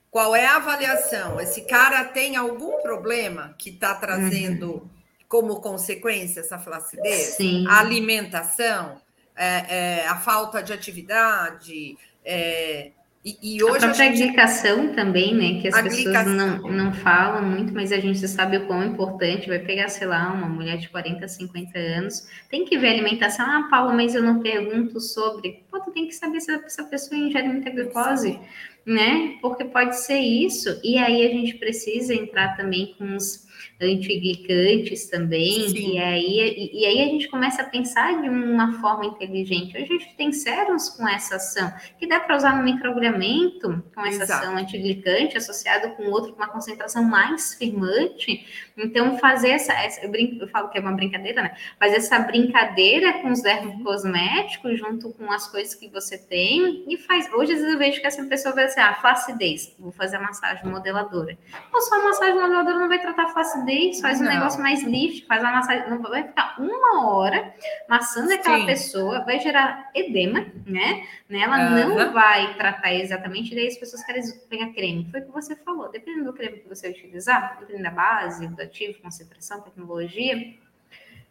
qual 0.10 0.36
é 0.36 0.46
a 0.46 0.56
avaliação? 0.56 1.40
Esse 1.40 1.62
cara 1.64 2.06
tem 2.06 2.36
algum 2.36 2.82
problema 2.82 3.54
que 3.58 3.72
está 3.72 3.94
trazendo 3.94 4.76
uhum 4.76 4.94
como 5.34 5.60
consequência 5.62 6.42
essa 6.42 6.60
flacidez? 6.60 7.34
Sim. 7.38 7.66
A 7.68 7.80
alimentação, 7.80 9.02
é, 9.36 10.02
é, 10.02 10.08
a 10.08 10.16
falta 10.20 10.62
de 10.62 10.72
atividade. 10.72 11.98
É, 12.24 12.92
e, 13.26 13.38
e, 13.42 13.64
hoje 13.64 13.78
a 13.78 13.88
própria 13.88 14.10
a 14.10 14.12
gente... 14.12 14.22
glicação 14.22 14.94
também, 14.94 15.34
né? 15.34 15.62
Que 15.62 15.70
as 15.70 15.82
pessoas 15.82 16.26
não, 16.28 16.58
não 16.70 16.94
falam 16.94 17.42
muito, 17.42 17.74
mas 17.74 17.94
a 17.94 17.98
gente 17.98 18.28
sabe 18.28 18.58
o 18.58 18.68
quão 18.68 18.84
importante. 18.84 19.48
Vai 19.48 19.60
pegar, 19.60 19.88
sei 19.88 20.08
lá, 20.08 20.30
uma 20.34 20.50
mulher 20.50 20.78
de 20.78 20.90
40, 20.90 21.26
50 21.26 21.80
anos, 21.80 22.28
tem 22.50 22.66
que 22.66 22.78
ver 22.78 22.90
a 22.90 22.92
alimentação. 22.92 23.46
Ah, 23.46 23.68
Paulo, 23.70 23.94
mas 23.94 24.14
eu 24.14 24.22
não 24.22 24.42
pergunto 24.42 25.00
sobre. 25.00 25.64
Pô, 25.72 25.80
tu 25.80 25.92
tem 25.92 26.06
que 26.06 26.14
saber 26.14 26.42
se 26.42 26.52
essa 26.52 26.84
pessoa 26.84 27.18
ingere 27.18 27.48
muita 27.48 27.70
glicose, 27.70 28.38
né? 28.86 29.38
Porque 29.42 29.64
pode 29.64 29.98
ser 30.02 30.20
isso. 30.20 30.78
E 30.84 30.98
aí 30.98 31.26
a 31.26 31.30
gente 31.30 31.56
precisa 31.56 32.14
entrar 32.14 32.58
também 32.58 32.94
com 32.98 33.16
os 33.16 33.48
antiglicantes 33.82 35.10
também, 35.10 35.70
e 35.72 36.00
aí, 36.00 36.40
e, 36.40 36.82
e, 36.82 36.86
aí 36.86 37.02
a 37.02 37.06
gente 37.06 37.28
começa 37.28 37.62
a 37.62 37.66
pensar 37.66 38.22
de 38.22 38.30
uma 38.30 38.80
forma 38.80 39.06
inteligente. 39.06 39.76
Hoje 39.76 39.94
a 39.94 40.00
gente 40.00 40.16
tem 40.16 40.32
sérums 40.32 40.90
com 40.90 41.08
essa 41.08 41.36
ação, 41.36 41.74
que 42.00 42.08
dá 42.08 42.20
para 42.20 42.36
usar 42.36 42.56
no 42.56 42.64
microagulhamento, 42.64 43.84
com 43.94 44.02
essa 44.06 44.24
Exato. 44.24 44.46
ação 44.46 44.58
antiglicante, 44.58 45.38
associado 45.38 45.90
com 45.96 46.04
outro 46.04 46.34
com 46.34 46.38
uma 46.42 46.50
concentração 46.50 47.04
mais 47.04 47.54
firmante. 47.56 48.46
Então, 48.78 49.18
fazer 49.18 49.50
essa, 49.50 49.74
essa 49.74 50.02
eu, 50.02 50.10
brinco, 50.10 50.42
eu 50.42 50.48
falo 50.48 50.70
que 50.70 50.78
é 50.78 50.82
uma 50.82 50.94
brincadeira, 50.94 51.44
né? 51.44 51.56
Fazer 51.80 51.98
essa 51.98 52.20
brincadeira 52.20 53.22
com 53.22 53.32
os 53.32 53.42
dermocosméticos 53.42 54.80
junto 54.80 55.12
com 55.14 55.32
as 55.32 55.48
coisas 55.48 55.76
que 55.76 55.88
você 55.90 56.18
tem, 56.18 56.84
e 56.88 56.98
faz. 56.98 57.32
Hoje, 57.34 57.54
às 57.54 57.60
vezes, 57.60 57.74
eu 57.74 57.80
vejo 57.80 58.02
que 58.02 58.08
essa 58.08 58.24
pessoa 58.26 58.56
vai 58.56 58.66
dizer, 58.68 58.82
ah, 58.82 58.96
flacidez, 58.96 59.76
vou 59.78 59.92
fazer 59.92 60.18
a 60.18 60.22
massagem 60.22 60.66
modeladora. 60.66 61.38
Ou 61.74 61.82
só 61.82 62.00
a 62.00 62.04
massagem 62.04 62.36
modeladora 62.36 62.80
não 62.80 62.88
vai 62.88 63.00
tratar 63.00 63.28
flacidez 63.44 64.00
faz 64.00 64.22
um 64.22 64.24
negócio 64.24 64.62
mais 64.62 64.82
lift, 64.84 65.26
faz 65.26 65.42
uma 65.42 65.52
massagem, 65.52 65.90
não 65.90 66.02
vai 66.02 66.24
ficar 66.24 66.56
uma 66.60 67.08
hora 67.08 67.54
massando 67.90 68.34
aquela 68.34 68.60
Sim. 68.60 68.66
pessoa, 68.66 69.26
vai 69.26 69.40
gerar 69.40 69.92
edema, 69.94 70.46
né? 70.66 71.06
Ela 71.30 71.86
uhum. 71.86 71.96
não 71.96 72.14
vai 72.14 72.56
tratar 72.56 72.94
exatamente, 72.94 73.54
daí 73.54 73.68
as 73.68 73.78
pessoas 73.78 74.04
querem 74.04 74.24
pegar 74.50 74.68
creme. 74.74 75.08
Foi 75.12 75.20
o 75.20 75.26
que 75.26 75.32
você 75.32 75.56
falou, 75.56 75.92
dependendo 75.92 76.26
do 76.26 76.34
creme 76.34 76.60
que 76.60 76.70
você 76.70 76.90
utilizar, 76.90 77.58
dependendo 77.60 77.84
da 77.84 77.92
base, 77.92 78.48
do 78.48 78.62
ativo, 78.62 79.02
concentração, 79.02 79.62
tecnologia, 79.62 80.54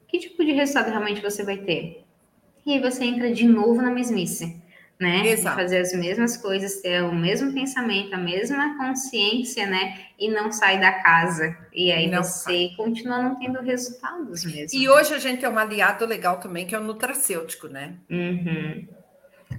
que 0.06 0.18
tipo 0.18 0.44
de 0.44 0.52
resultado 0.52 0.90
realmente 0.90 1.22
você 1.22 1.42
vai 1.42 1.56
ter? 1.56 2.04
E 2.66 2.74
aí 2.74 2.80
você 2.80 3.04
entra 3.04 3.32
de 3.32 3.46
novo 3.46 3.80
na 3.80 3.90
mesmice 3.90 4.60
né? 5.02 5.26
Exato. 5.26 5.56
Fazer 5.56 5.78
as 5.78 5.92
mesmas 5.92 6.36
coisas, 6.36 6.80
ter 6.80 7.02
o 7.02 7.12
mesmo 7.12 7.52
pensamento, 7.52 8.14
a 8.14 8.18
mesma 8.18 8.78
consciência, 8.78 9.66
né? 9.66 9.98
E 10.18 10.30
não 10.30 10.52
sair 10.52 10.80
da 10.80 10.92
casa. 10.92 11.56
E 11.72 11.90
aí 11.90 12.08
não 12.08 12.22
você 12.22 12.68
sai. 12.68 12.72
continua 12.76 13.20
não 13.20 13.34
tendo 13.34 13.60
resultados 13.60 14.44
mesmo. 14.44 14.78
E 14.78 14.88
hoje 14.88 15.12
a 15.12 15.18
gente 15.18 15.40
tem 15.40 15.48
um 15.48 15.58
aliado 15.58 16.06
legal 16.06 16.38
também, 16.38 16.66
que 16.66 16.74
é 16.74 16.78
o 16.78 16.84
nutracêutico, 16.84 17.66
né? 17.66 17.94
Uhum. 18.08 18.86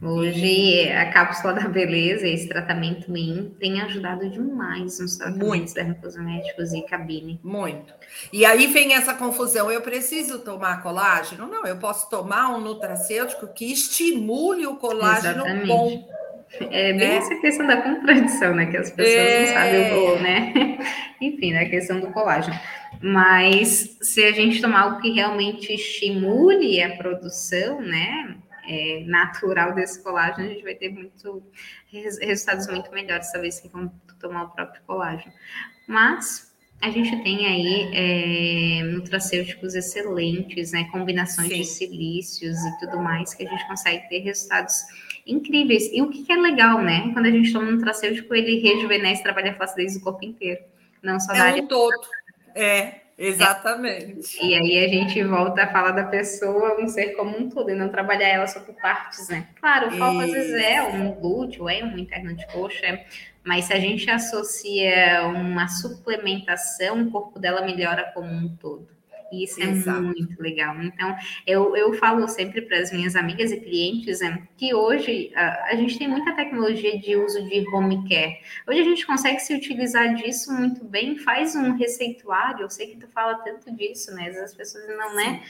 Hoje, 0.01 0.89
a 0.91 1.11
cápsula 1.11 1.53
da 1.53 1.67
beleza, 1.67 2.27
esse 2.27 2.47
tratamento 2.47 3.11
MIM, 3.11 3.55
tem 3.59 3.81
ajudado 3.81 4.29
demais 4.29 4.99
nos 4.99 5.17
tratamentos 5.17 5.73
dermocosméticos 5.73 6.73
e 6.73 6.81
cabine. 6.81 7.39
Muito. 7.43 7.93
E 8.31 8.45
aí 8.45 8.67
vem 8.67 8.93
essa 8.93 9.13
confusão: 9.13 9.71
eu 9.71 9.81
preciso 9.81 10.39
tomar 10.39 10.81
colágeno? 10.81 11.47
Não, 11.47 11.65
eu 11.65 11.77
posso 11.77 12.09
tomar 12.09 12.49
um 12.55 12.59
nutracêutico 12.59 13.47
que 13.47 13.71
estimule 13.71 14.65
o 14.65 14.75
colágeno 14.75 15.45
Exatamente. 15.45 15.67
bom. 15.67 16.13
É 16.59 16.93
bem 16.93 17.07
é. 17.07 17.15
essa 17.15 17.35
questão 17.35 17.65
da 17.65 17.81
contradição, 17.81 18.53
né? 18.53 18.67
Que 18.67 18.77
as 18.77 18.91
pessoas 18.91 19.17
é. 19.17 19.45
não 19.45 19.53
sabem 19.53 19.93
o 19.93 20.19
né? 20.19 20.77
Enfim, 21.19 21.51
né? 21.51 21.61
A 21.61 21.69
questão 21.69 21.99
do 21.99 22.07
colágeno. 22.07 22.55
Mas 23.01 23.97
se 24.01 24.23
a 24.23 24.31
gente 24.31 24.61
tomar 24.61 24.81
algo 24.81 25.01
que 25.01 25.11
realmente 25.11 25.73
estimule 25.73 26.81
a 26.81 26.95
produção, 26.95 27.81
né? 27.81 28.35
É, 28.67 29.03
natural 29.05 29.73
desse 29.73 30.01
colágeno, 30.03 30.47
a 30.47 30.49
gente 30.49 30.63
vai 30.63 30.75
ter 30.75 30.89
muito, 30.89 31.43
resultados 31.91 32.67
muito 32.67 32.91
melhores, 32.91 33.31
talvez, 33.31 33.59
que 33.59 33.67
vão 33.67 33.91
tomar 34.19 34.43
o 34.43 34.49
próprio 34.49 34.81
colágeno. 34.85 35.33
Mas 35.87 36.53
a 36.81 36.89
gente 36.89 37.15
tem 37.23 37.45
aí 37.45 37.91
é, 37.93 38.83
nutracêuticos 38.83 39.73
excelentes, 39.73 40.73
né? 40.73 40.89
Combinações 40.91 41.47
Sim. 41.47 41.61
de 41.61 41.65
silícios 41.65 42.57
e 42.57 42.79
tudo 42.79 42.97
mais, 42.97 43.33
que 43.33 43.47
a 43.47 43.49
gente 43.49 43.65
consegue 43.67 44.07
ter 44.09 44.19
resultados 44.19 44.83
incríveis. 45.25 45.89
E 45.93 46.01
o 46.01 46.09
que, 46.09 46.29
é 46.29 46.35
legal, 46.35 46.81
né? 46.81 47.09
Quando 47.13 47.27
a 47.27 47.31
gente 47.31 47.53
toma 47.53 47.67
um 47.67 47.71
nutracêutico, 47.71 48.35
ele 48.35 48.59
rejuvenesce, 48.59 49.23
trabalha 49.23 49.51
a 49.51 49.55
flacidez 49.55 49.93
do 49.93 50.01
corpo 50.01 50.25
inteiro. 50.25 50.61
não 51.01 51.19
só 51.21 51.33
é 51.33 51.37
da 51.37 51.43
um 51.43 51.47
área. 51.47 51.67
todo. 51.67 52.07
É, 52.53 53.01
exatamente. 53.17 54.37
E 54.45 54.53
aí 54.55 54.85
a 54.85 54.87
gente 54.87 55.23
volta 55.23 55.63
a 55.63 55.71
falar 55.71 55.91
da 55.91 56.05
pessoa, 56.05 56.81
um 56.81 56.87
ser 56.87 57.15
como 57.15 57.37
um 57.37 57.49
todo, 57.49 57.69
e 57.69 57.75
não 57.75 57.89
trabalhar 57.89 58.27
ela 58.27 58.47
só 58.47 58.59
por 58.59 58.75
partes, 58.75 59.29
né? 59.29 59.49
Claro, 59.59 59.87
o 59.87 59.91
foco 59.91 60.19
às 60.21 60.31
vezes 60.31 60.53
é 60.53 60.81
um 60.81 61.11
glúteo, 61.13 61.69
é 61.69 61.83
uma 61.83 61.99
interna 61.99 62.33
de 62.33 62.45
coxa, 62.47 62.99
mas 63.43 63.65
se 63.65 63.73
a 63.73 63.79
gente 63.79 64.09
associa 64.09 65.23
uma 65.27 65.67
suplementação, 65.67 67.03
o 67.03 67.11
corpo 67.11 67.39
dela 67.39 67.65
melhora 67.65 68.11
como 68.13 68.31
um 68.31 68.55
todo. 68.55 68.87
E 69.33 69.45
isso 69.45 69.59
é 69.59 69.65
Exato. 69.65 70.03
muito 70.03 70.39
legal. 70.39 70.79
Então, 70.83 71.15
eu, 71.47 71.75
eu 71.75 71.91
falo 71.93 72.27
sempre 72.27 72.61
para 72.61 72.77
as 72.77 72.91
minhas 72.91 73.15
amigas 73.15 73.51
e 73.51 73.59
clientes 73.59 74.19
né, 74.19 74.47
que 74.55 74.75
hoje 74.75 75.31
a, 75.35 75.71
a, 75.71 75.75
gente 75.75 75.97
tem 75.97 76.07
muita 76.07 76.35
tecnologia 76.35 76.99
de 76.99 77.15
uso 77.15 77.43
de 77.49 77.67
home 77.73 78.07
care. 78.07 78.37
Hoje 78.67 78.79
a 78.79 78.83
gente 78.83 79.07
consegue 79.07 79.39
se 79.39 79.55
utilizar 79.55 80.13
disso 80.13 80.53
muito 80.53 80.85
bem, 80.85 81.17
faz 81.17 81.55
um 81.55 81.75
receituário. 81.75 82.61
Eu 82.61 82.69
sei 82.69 82.87
que 82.87 82.97
tu 82.97 83.07
fala 83.07 83.35
tanto 83.39 83.75
disso, 83.75 84.13
né? 84.13 84.29
As 84.29 84.53
pessoas 84.53 84.87
não, 84.87 85.15
né? 85.15 85.41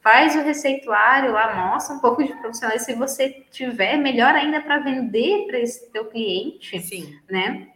Faz 0.00 0.34
o 0.34 0.42
receituário 0.42 1.32
lá, 1.32 1.54
mostra 1.54 1.94
um 1.94 2.00
pouco 2.00 2.24
de 2.24 2.34
profissional. 2.34 2.76
E 2.76 2.80
se 2.80 2.94
você 2.94 3.44
tiver, 3.52 3.96
melhor 3.96 4.34
ainda 4.34 4.60
para 4.60 4.78
vender 4.78 5.46
para 5.46 5.60
esse 5.60 5.90
teu 5.90 6.06
cliente, 6.06 6.80
Sim. 6.80 7.16
né? 7.30 7.68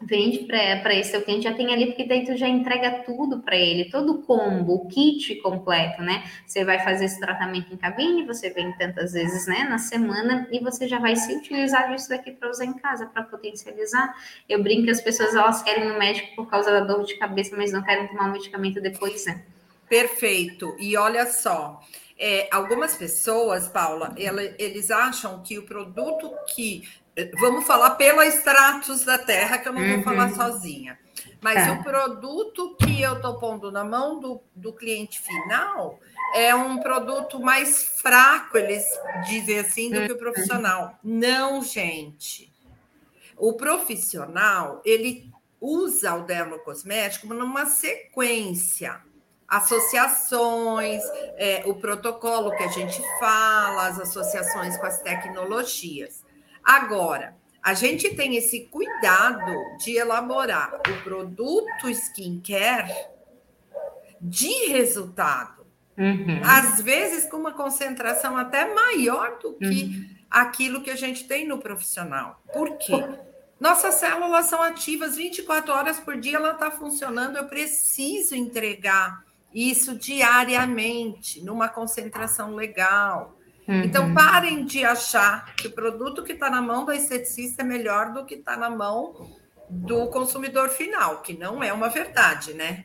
Vende 0.00 0.40
para 0.40 0.94
esse 0.94 1.12
seu 1.12 1.22
cliente, 1.22 1.44
já 1.44 1.54
tem 1.54 1.72
ali, 1.72 1.86
porque 1.86 2.04
daí 2.04 2.24
tu 2.24 2.36
já 2.36 2.46
entrega 2.46 3.02
tudo 3.04 3.40
para 3.40 3.56
ele, 3.56 3.90
todo 3.90 4.12
o 4.12 4.22
combo, 4.22 4.74
o 4.74 4.88
kit 4.88 5.36
completo, 5.36 6.02
né? 6.02 6.22
Você 6.46 6.64
vai 6.64 6.78
fazer 6.80 7.06
esse 7.06 7.18
tratamento 7.18 7.72
em 7.72 7.76
cabine, 7.76 8.24
você 8.24 8.50
vem 8.50 8.72
tantas 8.72 9.14
vezes, 9.14 9.46
né, 9.46 9.66
na 9.68 9.78
semana, 9.78 10.46
e 10.52 10.60
você 10.60 10.86
já 10.86 10.98
vai 10.98 11.16
se 11.16 11.34
utilizar 11.34 11.90
disso 11.90 12.10
daqui 12.10 12.30
para 12.30 12.50
usar 12.50 12.66
em 12.66 12.74
casa, 12.74 13.06
para 13.06 13.22
potencializar. 13.22 14.14
Eu 14.48 14.62
brinco 14.62 14.84
que 14.84 14.90
as 14.90 15.00
pessoas, 15.00 15.34
elas 15.34 15.62
querem 15.62 15.88
no 15.88 15.98
médico 15.98 16.36
por 16.36 16.48
causa 16.48 16.70
da 16.70 16.80
dor 16.80 17.04
de 17.04 17.14
cabeça, 17.16 17.56
mas 17.56 17.72
não 17.72 17.82
querem 17.82 18.06
tomar 18.06 18.28
o 18.28 18.32
medicamento 18.32 18.80
depois, 18.80 19.24
né? 19.24 19.42
Perfeito. 19.88 20.76
E 20.78 20.96
olha 20.96 21.26
só, 21.26 21.80
é, 22.18 22.48
algumas 22.50 22.96
pessoas, 22.96 23.68
Paula, 23.68 24.14
ela, 24.16 24.42
eles 24.58 24.90
acham 24.90 25.42
que 25.42 25.58
o 25.58 25.64
produto 25.64 26.32
que 26.54 26.82
Vamos 27.40 27.66
falar 27.66 27.92
pela 27.92 28.26
Extratos 28.26 29.02
da 29.02 29.16
Terra, 29.16 29.56
que 29.56 29.68
eu 29.68 29.72
não 29.72 29.80
uhum. 29.80 29.94
vou 29.94 30.02
falar 30.02 30.34
sozinha. 30.34 30.98
Mas 31.40 31.66
tá. 31.66 31.72
o 31.72 31.82
produto 31.82 32.76
que 32.76 33.00
eu 33.00 33.14
estou 33.14 33.38
pondo 33.38 33.72
na 33.72 33.82
mão 33.82 34.20
do, 34.20 34.42
do 34.54 34.72
cliente 34.72 35.20
final 35.22 35.98
é 36.34 36.54
um 36.54 36.78
produto 36.78 37.40
mais 37.40 38.00
fraco, 38.00 38.58
eles 38.58 38.84
dizem 39.26 39.60
assim, 39.60 39.90
do 39.90 40.02
que 40.02 40.12
o 40.12 40.14
uhum. 40.14 40.18
profissional. 40.18 40.98
Não, 41.02 41.62
gente. 41.62 42.52
O 43.34 43.54
profissional, 43.54 44.82
ele 44.84 45.30
usa 45.58 46.14
o 46.16 46.24
dermocosmético 46.24 47.28
numa 47.28 47.64
sequência. 47.64 49.00
Associações, 49.48 51.02
é, 51.36 51.62
o 51.66 51.74
protocolo 51.74 52.50
que 52.56 52.62
a 52.62 52.68
gente 52.68 53.00
fala, 53.18 53.86
as 53.86 54.00
associações 54.00 54.76
com 54.76 54.86
as 54.86 55.00
tecnologias. 55.02 56.24
Agora, 56.64 57.36
a 57.62 57.74
gente 57.74 58.14
tem 58.14 58.36
esse 58.36 58.66
cuidado 58.66 59.52
de 59.78 59.96
elaborar 59.96 60.80
o 60.88 61.02
produto 61.02 61.88
skincare 61.90 62.94
de 64.20 64.68
resultado. 64.68 65.66
Uhum. 65.98 66.40
Às 66.44 66.80
vezes 66.80 67.28
com 67.28 67.36
uma 67.36 67.52
concentração 67.52 68.36
até 68.36 68.72
maior 68.72 69.38
do 69.38 69.54
que 69.54 69.64
uhum. 69.64 70.08
aquilo 70.30 70.82
que 70.82 70.90
a 70.90 70.96
gente 70.96 71.26
tem 71.26 71.46
no 71.46 71.58
profissional. 71.58 72.40
Por 72.52 72.76
quê? 72.76 73.04
Nossas 73.58 73.94
células 73.94 74.46
são 74.46 74.62
ativas 74.62 75.16
24 75.16 75.72
horas 75.72 75.98
por 75.98 76.16
dia, 76.20 76.36
ela 76.36 76.52
está 76.52 76.70
funcionando. 76.70 77.36
Eu 77.36 77.46
preciso 77.46 78.36
entregar 78.36 79.25
isso 79.56 79.96
diariamente, 79.96 81.42
numa 81.42 81.66
concentração 81.66 82.54
legal. 82.54 83.38
Então, 83.62 83.74
uhum. 83.74 83.82
Então, 83.84 84.14
parem 84.14 84.64
de 84.66 84.84
achar 84.84 85.56
que 85.56 85.66
o 85.68 85.72
produto 85.72 86.22
que 86.22 86.32
está 86.32 86.50
na 86.50 86.60
mão 86.60 86.84
do 86.84 86.92
esteticista 86.92 87.62
é 87.62 87.64
melhor 87.64 88.12
do 88.12 88.26
que 88.26 88.34
está 88.34 88.54
na 88.54 88.68
mão 88.68 89.34
do 89.68 90.08
consumidor 90.08 90.68
final, 90.68 91.22
que 91.22 91.32
não 91.32 91.62
é 91.62 91.72
uma 91.72 91.88
verdade, 91.88 92.52
né? 92.52 92.84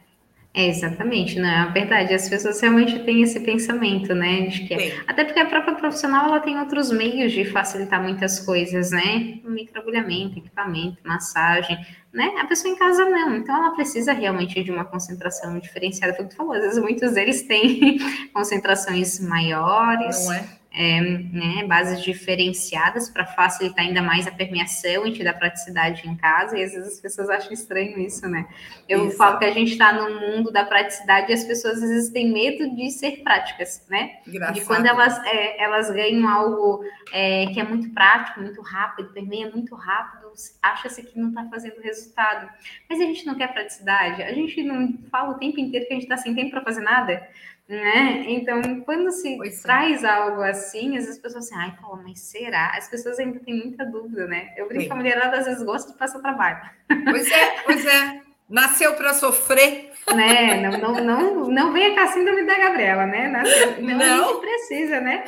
É, 0.53 0.67
exatamente, 0.67 1.39
não 1.39 1.47
é 1.47 1.71
verdade. 1.71 2.13
As 2.13 2.27
pessoas 2.27 2.59
realmente 2.59 2.99
têm 3.05 3.21
esse 3.21 3.39
pensamento, 3.39 4.13
né? 4.13 4.47
De 4.47 4.65
que, 4.65 4.73
é, 4.73 5.01
até 5.07 5.23
porque 5.23 5.39
a 5.39 5.45
própria 5.45 5.75
profissional 5.75 6.25
ela 6.27 6.41
tem 6.41 6.59
outros 6.59 6.91
meios 6.91 7.31
de 7.31 7.45
facilitar 7.45 8.03
muitas 8.03 8.37
coisas, 8.39 8.91
né? 8.91 9.39
Microagulhamento, 9.45 10.39
equipamento, 10.39 10.97
massagem, 11.05 11.77
né? 12.11 12.33
A 12.41 12.45
pessoa 12.45 12.73
em 12.73 12.77
casa 12.77 13.05
não, 13.05 13.33
então 13.33 13.55
ela 13.55 13.73
precisa 13.73 14.11
realmente 14.11 14.61
de 14.61 14.71
uma 14.71 14.83
concentração 14.83 15.57
diferenciada. 15.57 16.13
Foi 16.13 16.25
o 16.25 16.27
que 16.27 16.33
tu 16.33 16.37
falou, 16.37 16.53
às 16.53 16.61
vezes 16.61 16.83
muitos 16.83 17.13
deles 17.13 17.43
têm 17.43 17.97
concentrações 18.33 19.21
maiores. 19.21 20.25
Não 20.25 20.33
é? 20.33 20.61
É, 20.73 21.01
né, 21.01 21.65
bases 21.67 22.01
diferenciadas 22.01 23.10
para 23.10 23.25
facilitar 23.25 23.86
ainda 23.86 24.01
mais 24.01 24.25
a 24.25 24.31
permeação 24.31 25.05
e 25.05 25.12
te 25.12 25.21
dar 25.21 25.34
praticidade 25.34 26.07
em 26.07 26.15
casa, 26.15 26.57
e 26.57 26.63
às 26.63 26.71
vezes 26.71 26.93
as 26.93 26.99
pessoas 26.99 27.29
acham 27.29 27.51
estranho 27.51 27.99
isso, 27.99 28.25
né? 28.29 28.47
Eu 28.88 29.10
isso. 29.10 29.17
falo 29.17 29.38
que 29.38 29.45
a 29.45 29.51
gente 29.51 29.73
está 29.73 29.91
no 29.91 30.21
mundo 30.21 30.49
da 30.49 30.63
praticidade 30.63 31.29
e 31.29 31.34
as 31.34 31.43
pessoas 31.43 31.84
às 31.84 31.89
vezes 31.89 32.10
têm 32.12 32.31
medo 32.31 32.73
de 32.73 32.89
ser 32.89 33.21
práticas, 33.21 33.86
né? 33.89 34.19
Engraçado. 34.25 34.55
De 34.55 34.65
quando 34.65 34.86
elas, 34.86 35.17
é, 35.25 35.62
elas 35.62 35.91
ganham 35.91 36.27
algo 36.29 36.86
é, 37.12 37.47
que 37.47 37.60
é 37.60 37.63
muito 37.63 37.89
prático, 37.89 38.39
muito 38.39 38.62
rápido, 38.62 39.12
permeia 39.12 39.49
muito 39.49 39.75
rápido, 39.75 40.31
acha-se 40.62 41.03
que 41.03 41.19
não 41.19 41.29
está 41.29 41.43
fazendo 41.49 41.81
resultado. 41.81 42.49
Mas 42.89 43.01
a 43.01 43.03
gente 43.03 43.25
não 43.25 43.36
quer 43.36 43.51
praticidade, 43.51 44.23
a 44.23 44.34
gente 44.34 44.63
não 44.63 44.97
fala 45.12 45.31
o 45.31 45.38
tempo 45.38 45.60
inteiro 45.60 45.86
que 45.86 45.93
a 45.93 45.95
gente 45.95 46.03
está 46.03 46.15
sem 46.15 46.34
tempo 46.34 46.51
para 46.51 46.62
fazer 46.62 46.81
nada. 46.81 47.27
Né? 47.71 48.25
Então, 48.27 48.81
quando 48.81 49.10
se 49.12 49.38
pois 49.38 49.60
é. 49.60 49.62
traz 49.62 50.03
algo 50.03 50.41
assim, 50.41 50.97
as 50.97 51.17
pessoas 51.17 51.45
assim, 51.45 51.55
ai, 51.55 51.73
fala, 51.79 52.01
mas 52.03 52.19
será? 52.19 52.73
As 52.75 52.89
pessoas 52.89 53.17
ainda 53.17 53.39
têm 53.39 53.63
muita 53.63 53.86
dúvida, 53.86 54.27
né? 54.27 54.53
Eu 54.57 54.67
brinco 54.67 54.88
que 54.88 54.91
a 54.91 54.95
mulherada 54.95 55.38
às 55.38 55.45
vezes 55.45 55.63
gosta 55.63 55.89
de 55.89 55.97
passar 55.97 56.19
trabalho. 56.19 56.60
Pois 57.05 57.31
é, 57.31 57.62
pois 57.63 57.86
é. 57.86 58.21
Nasceu 58.49 58.93
para 58.95 59.13
sofrer. 59.13 59.93
Né? 60.13 60.67
Não, 60.67 60.77
não, 60.79 61.03
não, 61.05 61.49
não 61.49 61.71
venha 61.71 61.93
com 61.93 62.01
a 62.01 62.07
síndrome 62.07 62.45
da 62.45 62.57
Gabriela, 62.57 63.05
né? 63.05 63.29
Nasceu, 63.29 63.81
não, 63.81 63.97
não. 63.97 64.25
a 64.25 64.27
gente 64.27 64.41
precisa, 64.41 64.99
né? 64.99 65.23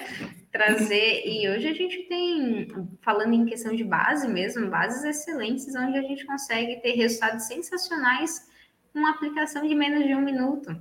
Trazer, 0.51 1.23
e 1.25 1.47
hoje 1.47 1.69
a 1.69 1.73
gente 1.73 2.03
tem, 2.09 2.67
falando 3.01 3.33
em 3.33 3.45
questão 3.45 3.73
de 3.73 3.85
base 3.85 4.27
mesmo, 4.27 4.67
bases 4.67 5.05
excelentes, 5.05 5.73
onde 5.73 5.97
a 5.97 6.01
gente 6.01 6.25
consegue 6.25 6.81
ter 6.81 6.91
resultados 6.91 7.45
sensacionais 7.45 8.45
com 8.91 8.99
uma 8.99 9.11
aplicação 9.11 9.65
de 9.65 9.73
menos 9.73 10.05
de 10.05 10.13
um 10.13 10.21
minuto 10.21 10.75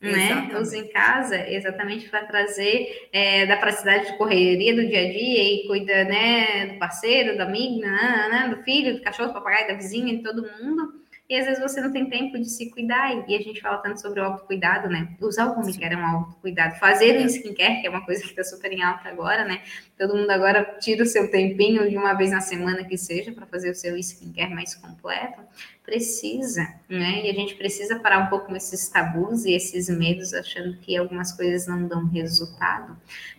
né? 0.00 0.48
Usa 0.58 0.78
em 0.78 0.88
casa, 0.88 1.36
exatamente 1.48 2.08
para 2.08 2.24
trazer 2.24 3.08
é, 3.12 3.46
da 3.46 3.56
praticidade 3.56 4.12
de 4.12 4.18
correria 4.18 4.74
do 4.74 4.86
dia 4.86 5.00
a 5.00 5.12
dia 5.12 5.54
e 5.54 5.66
cuida, 5.66 6.04
né, 6.04 6.66
do 6.66 6.78
parceiro, 6.78 7.36
da 7.36 7.44
amiga, 7.44 7.86
né, 7.86 8.28
né, 8.30 8.54
do 8.54 8.62
filho, 8.62 8.96
do 8.96 9.02
cachorro, 9.02 9.28
do 9.28 9.34
papagaio, 9.34 9.68
da 9.68 9.74
vizinha, 9.74 10.16
de 10.16 10.22
todo 10.22 10.46
mundo. 10.62 10.94
E 11.28 11.36
às 11.36 11.44
vezes 11.44 11.62
você 11.62 11.78
não 11.80 11.92
tem 11.92 12.08
tempo 12.08 12.38
de 12.38 12.48
se 12.48 12.70
cuidar. 12.70 13.28
E 13.28 13.36
a 13.36 13.40
gente 13.40 13.60
fala 13.60 13.76
tanto 13.78 14.00
sobre 14.00 14.18
o 14.18 14.24
autocuidado, 14.24 14.88
né? 14.88 15.14
Usar 15.20 15.46
o 15.46 15.58
home 15.58 15.76
care 15.76 15.94
é 15.94 15.98
um 15.98 16.06
autocuidado. 16.06 16.76
Fazer 16.76 17.18
o 17.18 17.26
skincare, 17.26 17.82
que 17.82 17.86
é 17.86 17.90
uma 17.90 18.04
coisa 18.04 18.22
que 18.22 18.30
está 18.30 18.42
super 18.42 18.72
em 18.72 18.82
alta 18.82 19.10
agora, 19.10 19.44
né? 19.44 19.62
Todo 19.98 20.16
mundo 20.16 20.30
agora 20.30 20.64
tira 20.80 21.02
o 21.02 21.06
seu 21.06 21.30
tempinho 21.30 21.88
de 21.90 21.98
uma 21.98 22.14
vez 22.14 22.30
na 22.30 22.40
semana 22.40 22.82
que 22.82 22.96
seja 22.96 23.30
para 23.30 23.44
fazer 23.44 23.70
o 23.70 23.74
seu 23.74 23.94
skincare 23.98 24.54
mais 24.54 24.74
completo. 24.74 25.42
Precisa, 25.84 26.66
né? 26.88 27.26
E 27.26 27.30
a 27.30 27.34
gente 27.34 27.56
precisa 27.56 27.98
parar 27.98 28.20
um 28.20 28.28
pouco 28.28 28.46
com 28.46 28.56
esses 28.56 28.88
tabus 28.88 29.44
e 29.44 29.52
esses 29.52 29.90
medos, 29.90 30.32
achando 30.32 30.78
que 30.78 30.96
algumas 30.96 31.32
coisas 31.32 31.66
não 31.66 31.86
dão 31.86 32.06
resultado. 32.06 32.96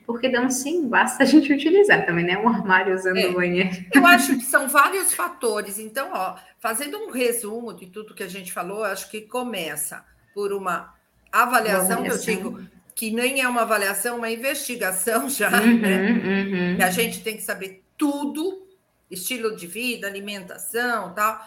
Porque 0.09 0.27
dão 0.27 0.49
sim, 0.49 0.87
basta 0.87 1.21
a 1.21 1.25
gente 1.25 1.53
utilizar 1.53 2.03
também, 2.03 2.25
né? 2.25 2.35
Um 2.35 2.49
armário 2.49 2.95
usando 2.95 3.17
é, 3.17 3.27
o 3.27 3.33
banheiro. 3.33 3.69
Eu 3.93 4.03
acho 4.07 4.35
que 4.39 4.43
são 4.43 4.67
vários 4.67 5.13
fatores. 5.13 5.77
Então, 5.77 6.09
ó, 6.11 6.35
fazendo 6.57 6.97
um 6.97 7.11
resumo 7.11 7.75
de 7.75 7.85
tudo 7.85 8.15
que 8.15 8.23
a 8.23 8.27
gente 8.27 8.51
falou, 8.51 8.83
acho 8.83 9.07
que 9.11 9.21
começa 9.21 10.03
por 10.33 10.51
uma 10.51 10.95
avaliação, 11.31 12.01
que 12.01 12.09
eu 12.09 12.17
digo 12.17 12.59
que 12.95 13.11
nem 13.11 13.39
é 13.39 13.47
uma 13.47 13.61
avaliação, 13.61 14.17
uma 14.17 14.31
investigação 14.31 15.29
já, 15.29 15.51
uhum, 15.61 15.79
né? 15.79 16.11
Uhum. 16.11 16.77
Que 16.77 16.83
a 16.83 16.89
gente 16.89 17.21
tem 17.21 17.35
que 17.35 17.43
saber 17.43 17.83
tudo, 17.95 18.65
estilo 19.11 19.55
de 19.55 19.67
vida, 19.67 20.07
alimentação, 20.07 21.13
tal. 21.13 21.39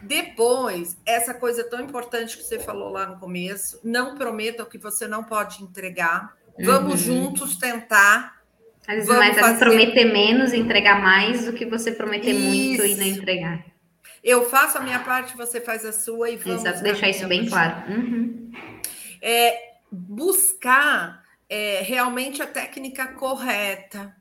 Depois, 0.00 0.96
essa 1.04 1.34
coisa 1.34 1.64
tão 1.64 1.80
importante 1.80 2.36
que 2.36 2.44
você 2.44 2.60
falou 2.60 2.90
lá 2.90 3.06
no 3.06 3.18
começo, 3.18 3.80
não 3.82 4.14
prometa 4.14 4.62
o 4.62 4.66
que 4.66 4.78
você 4.78 5.08
não 5.08 5.24
pode 5.24 5.64
entregar. 5.64 6.36
Vamos 6.58 7.06
uhum. 7.06 7.24
juntos 7.24 7.56
tentar. 7.56 8.34
Às 8.86 8.96
vezes, 8.96 9.08
mas 9.08 9.38
fazer... 9.38 9.58
prometer 9.58 10.04
menos 10.04 10.52
e 10.52 10.58
entregar 10.58 11.00
mais 11.00 11.46
do 11.46 11.54
que 11.54 11.64
você 11.64 11.90
prometer 11.90 12.32
isso. 12.32 12.40
muito 12.40 12.84
e 12.84 12.94
não 12.96 13.06
entregar. 13.06 13.64
Eu 14.22 14.48
faço 14.48 14.78
a 14.78 14.80
minha 14.80 15.00
parte, 15.00 15.36
você 15.36 15.60
faz 15.60 15.84
a 15.84 15.92
sua 15.92 16.30
e 16.30 16.36
vamos. 16.36 16.62
Exato, 16.62 16.82
deixar 16.82 17.08
isso 17.08 17.26
bem 17.26 17.46
claro. 17.46 17.90
Uhum. 17.90 18.52
É, 19.20 19.74
buscar 19.90 21.22
é, 21.48 21.82
realmente 21.82 22.42
a 22.42 22.46
técnica 22.46 23.06
correta. 23.08 24.14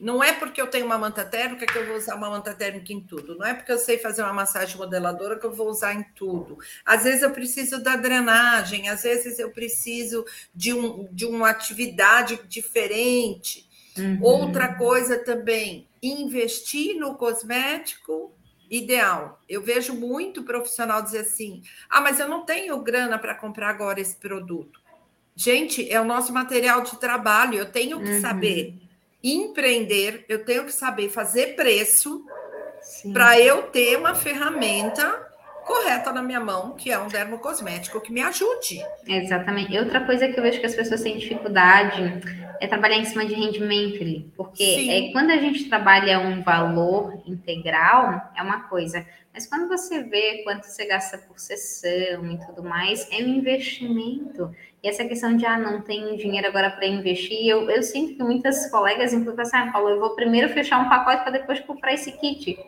Não 0.00 0.22
é 0.22 0.32
porque 0.32 0.60
eu 0.60 0.68
tenho 0.68 0.86
uma 0.86 0.96
manta 0.96 1.24
térmica 1.24 1.66
que 1.66 1.76
eu 1.76 1.86
vou 1.86 1.96
usar 1.96 2.14
uma 2.14 2.30
manta 2.30 2.54
térmica 2.54 2.92
em 2.92 3.00
tudo. 3.00 3.36
Não 3.36 3.44
é 3.44 3.52
porque 3.52 3.72
eu 3.72 3.78
sei 3.78 3.98
fazer 3.98 4.22
uma 4.22 4.32
massagem 4.32 4.76
modeladora 4.76 5.38
que 5.38 5.44
eu 5.44 5.52
vou 5.52 5.68
usar 5.68 5.92
em 5.92 6.04
tudo. 6.14 6.56
Às 6.84 7.02
vezes 7.02 7.22
eu 7.22 7.30
preciso 7.32 7.82
da 7.82 7.96
drenagem, 7.96 8.88
às 8.88 9.02
vezes 9.02 9.38
eu 9.38 9.50
preciso 9.50 10.24
de, 10.54 10.72
um, 10.72 11.08
de 11.10 11.26
uma 11.26 11.50
atividade 11.50 12.40
diferente. 12.46 13.68
Uhum. 13.96 14.18
Outra 14.22 14.74
coisa 14.74 15.18
também, 15.18 15.88
investir 16.00 16.96
no 16.96 17.16
cosmético 17.16 18.32
ideal. 18.70 19.40
Eu 19.48 19.62
vejo 19.62 19.94
muito 19.94 20.44
profissional 20.44 21.02
dizer 21.02 21.20
assim: 21.20 21.62
ah, 21.90 22.00
mas 22.00 22.20
eu 22.20 22.28
não 22.28 22.44
tenho 22.44 22.80
grana 22.80 23.18
para 23.18 23.34
comprar 23.34 23.70
agora 23.70 24.00
esse 24.00 24.14
produto. 24.14 24.80
Gente, 25.34 25.88
é 25.90 26.00
o 26.00 26.04
nosso 26.04 26.32
material 26.32 26.82
de 26.82 26.96
trabalho, 26.98 27.58
eu 27.58 27.70
tenho 27.70 28.00
que 28.00 28.10
uhum. 28.10 28.20
saber 28.20 28.87
empreender, 29.22 30.24
eu 30.28 30.44
tenho 30.44 30.64
que 30.64 30.72
saber 30.72 31.08
fazer 31.08 31.56
preço 31.56 32.24
para 33.12 33.38
eu 33.38 33.64
ter 33.64 33.96
uma 33.96 34.14
ferramenta 34.14 35.28
correta 35.66 36.10
na 36.12 36.22
minha 36.22 36.40
mão, 36.40 36.74
que 36.74 36.90
é 36.90 36.98
um 36.98 37.08
dermocosmético 37.08 38.00
que 38.00 38.10
me 38.10 38.22
ajude. 38.22 38.82
Exatamente. 39.06 39.72
E 39.72 39.78
outra 39.78 40.04
coisa 40.04 40.26
que 40.28 40.38
eu 40.38 40.42
vejo 40.42 40.60
que 40.60 40.66
as 40.66 40.74
pessoas 40.74 41.02
têm 41.02 41.18
dificuldade 41.18 42.02
é 42.60 42.66
trabalhar 42.66 42.96
em 42.96 43.04
cima 43.04 43.24
de 43.24 43.34
rendimento, 43.34 44.30
porque 44.36 44.86
é, 44.88 45.12
quando 45.12 45.30
a 45.30 45.36
gente 45.36 45.68
trabalha 45.68 46.18
um 46.18 46.42
valor 46.42 47.22
integral, 47.26 48.32
é 48.36 48.42
uma 48.42 48.68
coisa. 48.68 49.06
Mas 49.32 49.46
quando 49.46 49.68
você 49.68 50.02
vê 50.02 50.42
quanto 50.42 50.64
você 50.64 50.84
gasta 50.86 51.18
por 51.18 51.38
sessão 51.38 52.26
e 52.32 52.38
tudo 52.46 52.62
mais, 52.62 53.08
é 53.12 53.16
um 53.16 53.28
investimento. 53.28 54.54
E 54.82 54.88
essa 54.88 55.04
questão 55.04 55.36
de, 55.36 55.46
ah, 55.46 55.58
não 55.58 55.82
tenho 55.82 56.16
dinheiro 56.16 56.48
agora 56.48 56.70
para 56.70 56.86
investir, 56.86 57.46
eu, 57.46 57.70
eu 57.70 57.82
sinto 57.82 58.16
que 58.16 58.22
muitas 58.22 58.70
colegas, 58.70 59.12
inclusive, 59.12 59.42
assim, 59.42 59.56
ah, 59.56 59.70
Paulo, 59.72 59.90
eu 59.90 60.00
vou 60.00 60.14
primeiro 60.14 60.48
fechar 60.48 60.78
um 60.80 60.88
pacote 60.88 61.22
para 61.22 61.32
depois 61.32 61.60
comprar 61.60 61.94
esse 61.94 62.12
kit. 62.12 62.58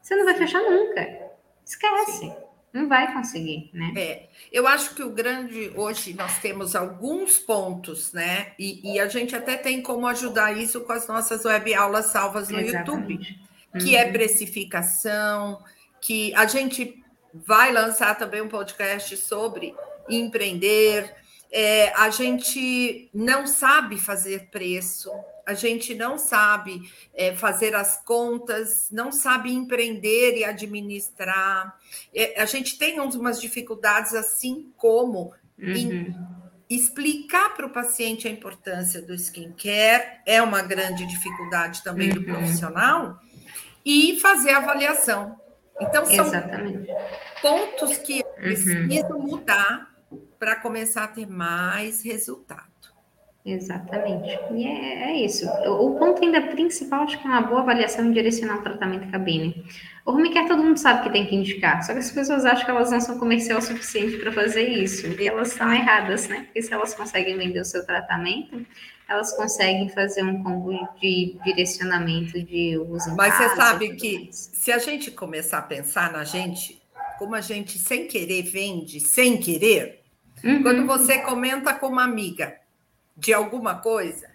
Você 0.00 0.16
não 0.16 0.24
vai 0.24 0.34
fechar 0.34 0.62
nunca. 0.62 1.28
Esquece. 1.64 2.20
Sim. 2.20 2.47
Não 2.72 2.88
vai 2.88 3.12
conseguir, 3.12 3.70
né? 3.72 3.92
É, 3.96 4.28
eu 4.52 4.66
acho 4.66 4.94
que 4.94 5.02
o 5.02 5.10
grande 5.10 5.72
hoje 5.74 6.12
nós 6.12 6.38
temos 6.38 6.76
alguns 6.76 7.38
pontos, 7.38 8.12
né? 8.12 8.52
E, 8.58 8.92
e 8.94 9.00
a 9.00 9.08
gente 9.08 9.34
até 9.34 9.56
tem 9.56 9.80
como 9.80 10.06
ajudar 10.06 10.56
isso 10.56 10.82
com 10.82 10.92
as 10.92 11.08
nossas 11.08 11.44
web 11.44 11.74
aulas 11.74 12.06
salvas 12.06 12.48
no 12.50 12.60
Exatamente. 12.60 13.12
YouTube, 13.12 13.38
que 13.80 13.96
é 13.96 14.02
uhum. 14.02 14.08
é 14.08 14.12
precificação, 14.12 15.64
que 16.00 16.34
a 16.34 16.46
gente 16.46 17.02
vai 17.32 17.72
lançar 17.72 18.16
também 18.16 18.42
um 18.42 18.48
podcast 18.48 19.16
sobre 19.16 19.74
empreender. 20.08 21.14
É, 21.50 21.90
a 21.94 22.10
gente 22.10 23.08
não 23.14 23.46
sabe 23.46 23.98
fazer 23.98 24.50
preço, 24.50 25.10
a 25.48 25.54
gente 25.54 25.94
não 25.94 26.18
sabe 26.18 26.82
é, 27.14 27.34
fazer 27.34 27.74
as 27.74 27.96
contas, 28.04 28.90
não 28.92 29.10
sabe 29.10 29.50
empreender 29.50 30.36
e 30.36 30.44
administrar. 30.44 31.74
É, 32.14 32.38
a 32.38 32.44
gente 32.44 32.76
tem 32.76 33.00
umas 33.00 33.40
dificuldades, 33.40 34.12
assim 34.12 34.70
como 34.76 35.32
uhum. 35.58 35.72
em 35.72 36.14
explicar 36.68 37.54
para 37.54 37.64
o 37.64 37.70
paciente 37.70 38.28
a 38.28 38.30
importância 38.30 39.00
do 39.00 39.14
skincare, 39.14 40.20
é 40.26 40.42
uma 40.42 40.60
grande 40.60 41.06
dificuldade 41.06 41.82
também 41.82 42.10
uhum. 42.10 42.16
do 42.16 42.24
profissional, 42.24 43.18
e 43.82 44.20
fazer 44.20 44.50
avaliação. 44.50 45.34
Então, 45.80 46.04
são 46.04 46.26
Exatamente. 46.26 46.92
pontos 47.40 47.96
que 47.96 48.20
uhum. 48.20 48.34
precisam 48.34 49.18
mudar 49.18 49.94
para 50.38 50.56
começar 50.56 51.04
a 51.04 51.08
ter 51.08 51.26
mais 51.26 52.02
resultado. 52.02 52.67
Exatamente. 53.48 54.38
E 54.52 54.66
é, 54.66 55.10
é, 55.10 55.24
isso. 55.24 55.48
O 55.66 55.98
ponto 55.98 56.22
ainda 56.22 56.42
principal, 56.42 57.04
acho 57.04 57.18
que 57.18 57.26
é 57.26 57.30
uma 57.30 57.40
boa 57.40 57.60
avaliação 57.62 58.10
e 58.10 58.12
direcionar 58.12 58.58
o 58.58 58.62
tratamento 58.62 59.10
cabine. 59.10 59.64
O 60.04 60.12
home 60.12 60.32
care 60.32 60.46
todo 60.46 60.62
mundo 60.62 60.76
sabe 60.76 61.04
que 61.04 61.10
tem 61.10 61.26
que 61.26 61.34
indicar, 61.34 61.82
só 61.82 61.92
que 61.92 61.98
as 61.98 62.10
pessoas 62.10 62.44
acham 62.44 62.64
que 62.66 62.70
elas 62.70 62.90
não 62.90 63.00
são 63.00 63.18
comercial 63.18 63.58
o 63.58 63.62
suficiente 63.62 64.18
para 64.18 64.30
fazer 64.32 64.68
isso. 64.68 65.06
E 65.06 65.26
elas 65.26 65.52
estão 65.52 65.72
erradas, 65.72 66.28
né? 66.28 66.42
Porque 66.44 66.60
se 66.60 66.72
elas 66.72 66.92
conseguem 66.92 67.38
vender 67.38 67.60
o 67.60 67.64
seu 67.64 67.84
tratamento, 67.86 68.66
elas 69.08 69.34
conseguem 69.34 69.88
fazer 69.88 70.22
um 70.22 70.42
combo 70.42 70.86
de 71.00 71.38
direcionamento 71.42 72.42
de 72.42 72.76
uso. 72.76 73.16
Mas 73.16 73.34
você 73.34 73.56
sabe 73.56 73.96
que 73.96 74.24
mais. 74.24 74.50
se 74.52 74.70
a 74.70 74.78
gente 74.78 75.10
começar 75.10 75.58
a 75.58 75.62
pensar 75.62 76.12
na 76.12 76.24
gente, 76.24 76.82
como 77.18 77.34
a 77.34 77.40
gente 77.40 77.78
sem 77.78 78.06
querer 78.06 78.42
vende, 78.42 79.00
sem 79.00 79.38
querer, 79.38 80.02
uhum. 80.44 80.62
quando 80.62 80.86
você 80.86 81.18
comenta 81.18 81.72
com 81.72 81.86
uma 81.86 82.04
amiga, 82.04 82.54
de 83.18 83.34
alguma 83.34 83.74
coisa, 83.74 84.28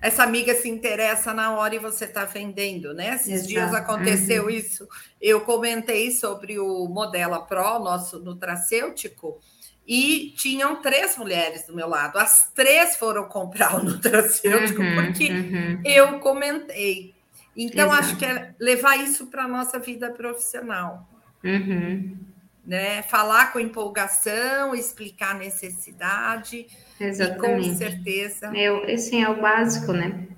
essa 0.00 0.22
amiga 0.22 0.54
se 0.54 0.68
interessa 0.68 1.32
na 1.32 1.56
hora 1.56 1.74
e 1.74 1.78
você 1.78 2.04
está 2.04 2.26
vendendo, 2.26 2.92
né? 2.92 3.14
Esses 3.14 3.28
Exato. 3.28 3.48
dias 3.48 3.74
aconteceu 3.74 4.44
uhum. 4.44 4.50
isso. 4.50 4.86
Eu 5.18 5.40
comentei 5.40 6.10
sobre 6.10 6.58
o 6.58 6.86
Modela 6.88 7.40
Pro, 7.40 7.78
nosso 7.78 8.18
nutracêutico, 8.18 9.40
e 9.86 10.34
tinham 10.36 10.82
três 10.82 11.16
mulheres 11.16 11.66
do 11.66 11.74
meu 11.74 11.88
lado. 11.88 12.18
As 12.18 12.50
três 12.54 12.96
foram 12.96 13.24
comprar 13.28 13.76
o 13.76 13.84
nutracêutico 13.84 14.82
uhum, 14.82 14.94
porque 14.94 15.30
uhum. 15.30 15.80
eu 15.84 16.18
comentei. 16.20 17.14
Então, 17.56 17.88
Exato. 17.88 18.02
acho 18.02 18.16
que 18.16 18.24
é 18.24 18.54
levar 18.58 18.96
isso 18.96 19.28
para 19.28 19.44
a 19.44 19.48
nossa 19.48 19.78
vida 19.78 20.10
profissional. 20.10 21.08
Uhum. 21.42 22.16
Né? 22.66 23.02
Falar 23.02 23.52
com 23.52 23.60
empolgação, 23.60 24.74
explicar 24.74 25.32
a 25.32 25.38
necessidade 25.38 26.66
Exatamente. 27.00 27.70
Com 27.70 27.76
certeza. 27.76 28.52
Eu, 28.54 28.88
esse 28.88 29.16
é 29.20 29.28
o 29.28 29.40
básico, 29.40 29.92
né? 29.92 30.28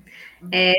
É, 0.53 0.75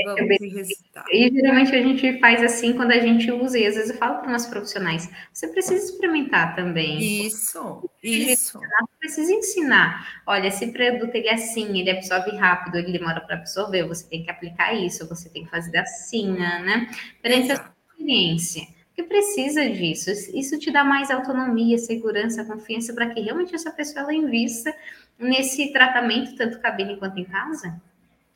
e 1.12 1.30
geralmente 1.32 1.76
a 1.76 1.82
gente 1.82 2.20
faz 2.20 2.44
assim 2.44 2.74
quando 2.74 2.92
a 2.92 3.00
gente 3.00 3.30
usa, 3.32 3.58
e 3.58 3.66
às 3.66 3.76
vezes 3.76 3.90
eu 3.90 3.98
falo 3.98 4.20
para 4.20 4.32
nossos 4.32 4.48
profissionais: 4.48 5.10
você 5.34 5.48
precisa 5.48 5.84
experimentar 5.84 6.56
também. 6.56 7.26
Isso, 7.26 7.90
isso. 8.02 8.60
Precisa 9.00 9.34
ensinar. 9.34 10.22
Olha, 10.26 10.48
esse 10.48 10.68
produto 10.68 11.14
ele 11.14 11.28
é 11.28 11.34
assim, 11.34 11.80
ele 11.80 11.90
absorve 11.90 12.38
rápido, 12.38 12.78
ele 12.78 12.92
demora 12.92 13.20
para 13.20 13.36
absorver, 13.36 13.84
você 13.88 14.08
tem 14.08 14.24
que 14.24 14.30
aplicar 14.30 14.74
isso, 14.74 15.10
você 15.10 15.28
tem 15.28 15.44
que 15.44 15.50
fazer 15.50 15.78
assim, 15.78 16.32
né? 16.32 16.88
Perante 17.22 17.52
a 17.52 17.56
experiência. 17.56 18.77
Porque 18.98 19.10
precisa 19.10 19.70
disso. 19.70 20.10
Isso 20.34 20.58
te 20.58 20.72
dá 20.72 20.84
mais 20.84 21.12
autonomia, 21.12 21.78
segurança, 21.78 22.44
confiança 22.44 22.92
para 22.94 23.08
que 23.12 23.22
realmente 23.22 23.54
essa 23.54 23.70
pessoa 23.70 24.02
ela 24.02 24.14
invista 24.14 24.76
nesse 25.20 25.72
tratamento, 25.72 26.36
tanto 26.36 26.60
cabine 26.60 26.98
quanto 26.98 27.20
em 27.20 27.24
casa? 27.24 27.80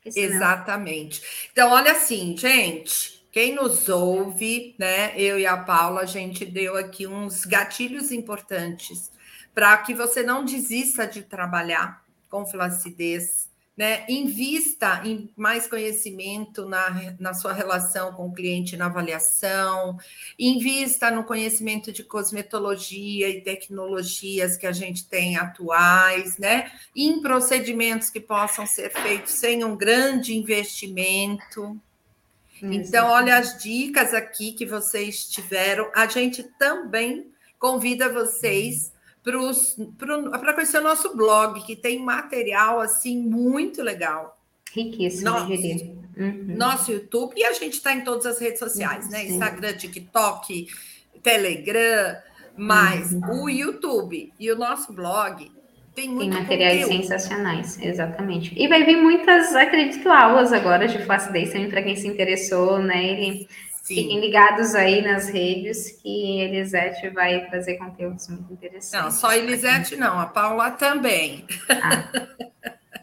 Exatamente. 0.06 1.50
Então, 1.52 1.72
olha 1.72 1.94
assim, 1.94 2.38
gente, 2.38 3.26
quem 3.32 3.56
nos 3.56 3.90
ouve, 3.90 4.76
né? 4.78 5.20
Eu 5.20 5.40
e 5.40 5.48
a 5.48 5.58
Paula, 5.58 6.02
a 6.02 6.06
gente 6.06 6.46
deu 6.46 6.78
aqui 6.78 7.08
uns 7.08 7.44
gatilhos 7.44 8.12
importantes 8.12 9.12
para 9.56 9.76
que 9.78 9.96
você 9.96 10.22
não 10.22 10.46
desista 10.46 11.08
de 11.08 11.24
trabalhar 11.24 12.06
com 12.30 12.46
flacidez, 12.46 13.50
né? 13.76 14.06
Invista 14.10 15.02
em 15.06 15.30
mais 15.36 15.68
conhecimento 15.68 16.66
na, 16.66 17.16
na 17.20 17.34
sua 17.34 17.54
relação 17.54 18.14
com 18.14 18.28
o 18.28 18.34
cliente 18.34 18.76
na 18.76 18.88
avaliação, 18.88 19.98
invista 20.38 21.10
no 21.10 21.24
conhecimento 21.24 21.92
de 21.92 22.04
cosmetologia 22.04 23.30
e 23.30 23.42
tecnologias 23.42 24.58
que 24.58 24.68
a 24.68 24.72
gente 24.72 25.08
tem 25.08 25.38
atuais, 25.38 26.38
né? 26.38 26.72
Em 26.96 27.22
procedimentos 27.22 28.10
que 28.10 28.20
possam 28.20 28.66
ser 28.66 28.92
feitos 28.92 29.34
sem 29.34 29.64
um 29.64 29.76
grande 29.76 30.36
investimento. 30.36 31.80
Então, 32.62 33.10
olha 33.10 33.38
as 33.38 33.58
dicas 33.58 34.14
aqui 34.14 34.52
que 34.52 34.66
vocês 34.66 35.28
tiveram. 35.28 35.90
A 35.96 36.06
gente 36.06 36.44
também 36.60 37.32
convida 37.58 38.12
vocês 38.12 38.92
para 39.24 40.54
conhecer 40.54 40.80
o 40.80 40.84
nosso 40.84 41.16
blog, 41.16 41.62
que 41.66 41.76
tem 41.76 42.00
material 42.00 42.80
assim 42.80 43.22
muito 43.22 43.82
legal. 43.82 44.38
Riquíssimo, 44.74 45.30
nosso, 45.30 45.52
uhum. 45.52 46.56
nosso 46.56 46.92
YouTube, 46.94 47.34
e 47.36 47.44
a 47.44 47.52
gente 47.52 47.74
está 47.74 47.94
em 47.94 48.06
todas 48.06 48.26
as 48.26 48.40
redes 48.40 48.60
sociais, 48.60 49.10
né? 49.10 49.20
Sim. 49.20 49.34
Instagram, 49.34 49.74
TikTok, 49.74 50.68
Telegram, 51.22 52.18
mas 52.56 53.12
uhum. 53.12 53.44
o 53.44 53.50
YouTube 53.50 54.32
e 54.40 54.50
o 54.50 54.58
nosso 54.58 54.94
blog 54.94 55.52
tem, 55.94 56.10
muito 56.10 56.32
tem 56.32 56.42
materiais 56.42 56.84
conteúdo. 56.84 57.02
sensacionais, 57.04 57.80
exatamente. 57.82 58.54
E 58.58 58.68
vai 58.68 58.86
vir 58.86 58.96
muitas, 58.96 59.54
acredito, 59.56 60.08
aulas 60.10 60.54
agora 60.54 60.88
de 60.88 61.04
flacidez 61.04 61.52
também 61.52 61.70
para 61.70 61.84
quem 61.84 61.98
se 61.98 62.08
interessou, 62.08 62.80
né? 62.80 63.04
Ele 63.04 63.48
Sim. 63.92 64.04
Fiquem 64.04 64.22
ligados 64.22 64.74
aí 64.74 65.02
nas 65.02 65.28
redes 65.28 65.92
que 66.02 66.40
Elisete 66.40 67.10
vai 67.10 67.46
trazer 67.50 67.78
conteúdos 67.78 68.28
muito 68.30 68.54
interessantes. 68.54 68.92
Não, 68.92 69.12
só 69.12 69.34
Elisete 69.34 69.98
não, 69.98 70.18
a 70.18 70.26
Paula 70.28 70.72
também. 70.72 71.46
Ah, 71.70 72.08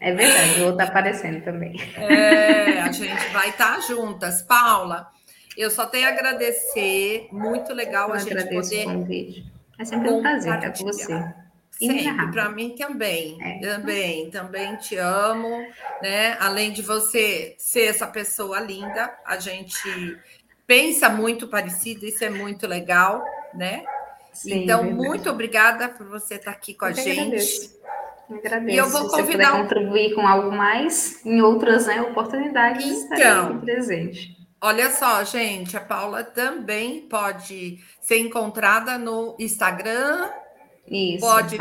é 0.01 0.15
verdade, 0.15 0.61
vou 0.61 0.71
estar 0.71 0.85
aparecendo 0.85 1.45
também. 1.45 1.79
É, 1.97 2.81
a 2.81 2.91
gente 2.91 3.29
vai 3.33 3.51
estar 3.51 3.81
juntas. 3.83 4.41
Paula, 4.41 5.09
eu 5.57 5.71
só 5.71 5.85
tenho 5.85 6.07
a 6.07 6.11
agradecer, 6.11 7.29
muito 7.31 7.75
legal 7.75 8.09
eu 8.09 8.15
a 8.15 8.19
gente 8.19 8.45
poder. 8.49 8.87
O 8.87 8.93
convite. 8.93 9.53
É 9.79 9.85
sempre 9.85 10.11
um 10.11 10.23
prazer 10.23 10.55
estar 10.55 10.73
com 10.73 10.85
você. 10.85 11.35
Sempre, 11.71 12.33
para 12.33 12.49
mim 12.49 12.75
também. 12.77 13.39
É. 13.41 13.61
Também, 13.61 14.31
também 14.31 14.75
te 14.77 14.97
amo, 14.97 15.65
né? 16.03 16.37
Além 16.41 16.73
de 16.73 16.83
você 16.83 17.55
ser 17.57 17.85
essa 17.85 18.07
pessoa 18.07 18.59
linda, 18.59 19.17
a 19.25 19.39
gente 19.39 20.19
pensa 20.69 21.09
muito 21.09 21.49
parecido, 21.49 22.05
isso 22.05 22.23
é 22.23 22.29
muito 22.29 22.67
legal, 22.67 23.25
né? 23.55 23.83
Sim, 24.35 24.63
então, 24.63 24.85
muito 24.85 25.29
obrigada 25.31 25.89
por 25.89 26.07
você 26.07 26.35
estar 26.35 26.51
aqui 26.51 26.75
com 26.75 26.85
eu 26.85 26.91
a 26.91 26.93
gente. 26.93 27.19
Agradeço. 27.19 27.79
Eu 28.31 28.37
agradeço. 28.37 28.77
E 28.77 28.77
eu 28.77 28.89
vou 28.89 29.09
convidar. 29.09 29.53
Se 29.53 29.63
contribuir 29.63 30.15
com 30.15 30.29
algo 30.29 30.53
mais 30.53 31.25
em 31.25 31.41
outras 31.41 31.87
né, 31.87 32.03
oportunidades, 32.03 33.05
então, 33.05 33.59
presente. 33.61 34.37
Olha 34.61 34.91
só, 34.91 35.25
gente, 35.25 35.77
a 35.77 35.81
Paula 35.81 36.23
também 36.23 37.01
pode 37.01 37.83
ser 38.01 38.19
encontrada 38.19 38.99
no 38.99 39.35
Instagram. 39.39 40.29
Isso. 40.87 41.25
Pode. 41.25 41.57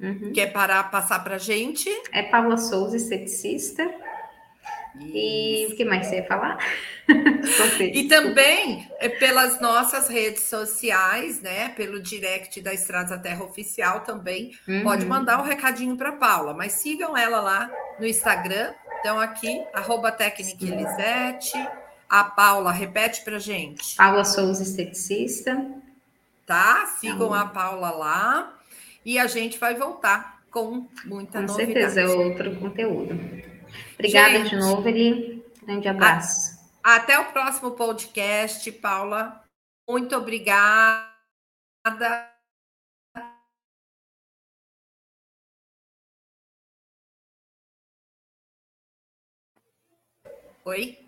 Uhum. 0.00 0.32
Quer 0.32 0.52
parar, 0.52 0.90
passar 0.90 1.24
para 1.24 1.36
gente? 1.38 1.90
É 2.12 2.22
Paula 2.22 2.56
Souza, 2.58 2.96
esteticista. 2.96 3.82
Isso. 5.00 5.12
E 5.14 5.72
o 5.72 5.76
que 5.76 5.84
mais 5.84 6.06
você 6.06 6.16
ia 6.16 6.26
falar? 6.26 6.58
e 7.80 8.08
também 8.08 8.88
é 8.98 9.08
pelas 9.08 9.60
nossas 9.60 10.08
redes 10.08 10.44
sociais, 10.44 11.40
né? 11.40 11.70
Pelo 11.70 12.00
direct 12.00 12.60
da 12.60 12.74
Estrada 12.74 13.18
Terra 13.18 13.44
Oficial 13.44 14.00
também. 14.00 14.52
Uhum. 14.66 14.82
Pode 14.82 15.06
mandar 15.06 15.40
um 15.40 15.44
recadinho 15.44 15.96
para 15.96 16.12
Paula, 16.12 16.54
mas 16.54 16.72
sigam 16.72 17.16
ela 17.16 17.40
lá 17.40 17.70
no 17.98 18.06
Instagram. 18.06 18.72
Então, 19.00 19.20
aqui, 19.20 19.62
arroba 19.72 20.16
Elisete. 20.60 21.56
A 22.08 22.24
Paula, 22.24 22.70
repete 22.70 23.22
para 23.24 23.38
gente. 23.38 23.96
Paula 23.96 24.24
Souza, 24.24 24.62
esteticista. 24.62 25.64
Tá? 26.44 26.86
Sigam 27.00 27.30
tá 27.30 27.40
a 27.40 27.46
Paula 27.46 27.90
lá. 27.90 28.52
E 29.04 29.18
a 29.18 29.26
gente 29.26 29.58
vai 29.58 29.74
voltar 29.74 30.40
com 30.50 30.86
muita 31.04 31.40
com 31.40 31.46
novidade. 31.46 31.46
Com 31.46 31.54
certeza, 31.54 32.00
é 32.00 32.06
outro 32.06 32.56
conteúdo. 32.56 33.18
Obrigada 33.96 34.38
gente, 34.38 34.50
de 34.50 34.56
novo, 34.56 34.86
Eli. 34.88 35.42
Grande 35.62 35.88
abraço. 35.88 36.56
A, 36.82 36.96
até 36.96 37.18
o 37.18 37.32
próximo 37.32 37.72
podcast, 37.72 38.70
Paula. 38.72 39.42
Muito 39.88 40.14
obrigada. 40.14 41.10
Oi? 50.64 50.98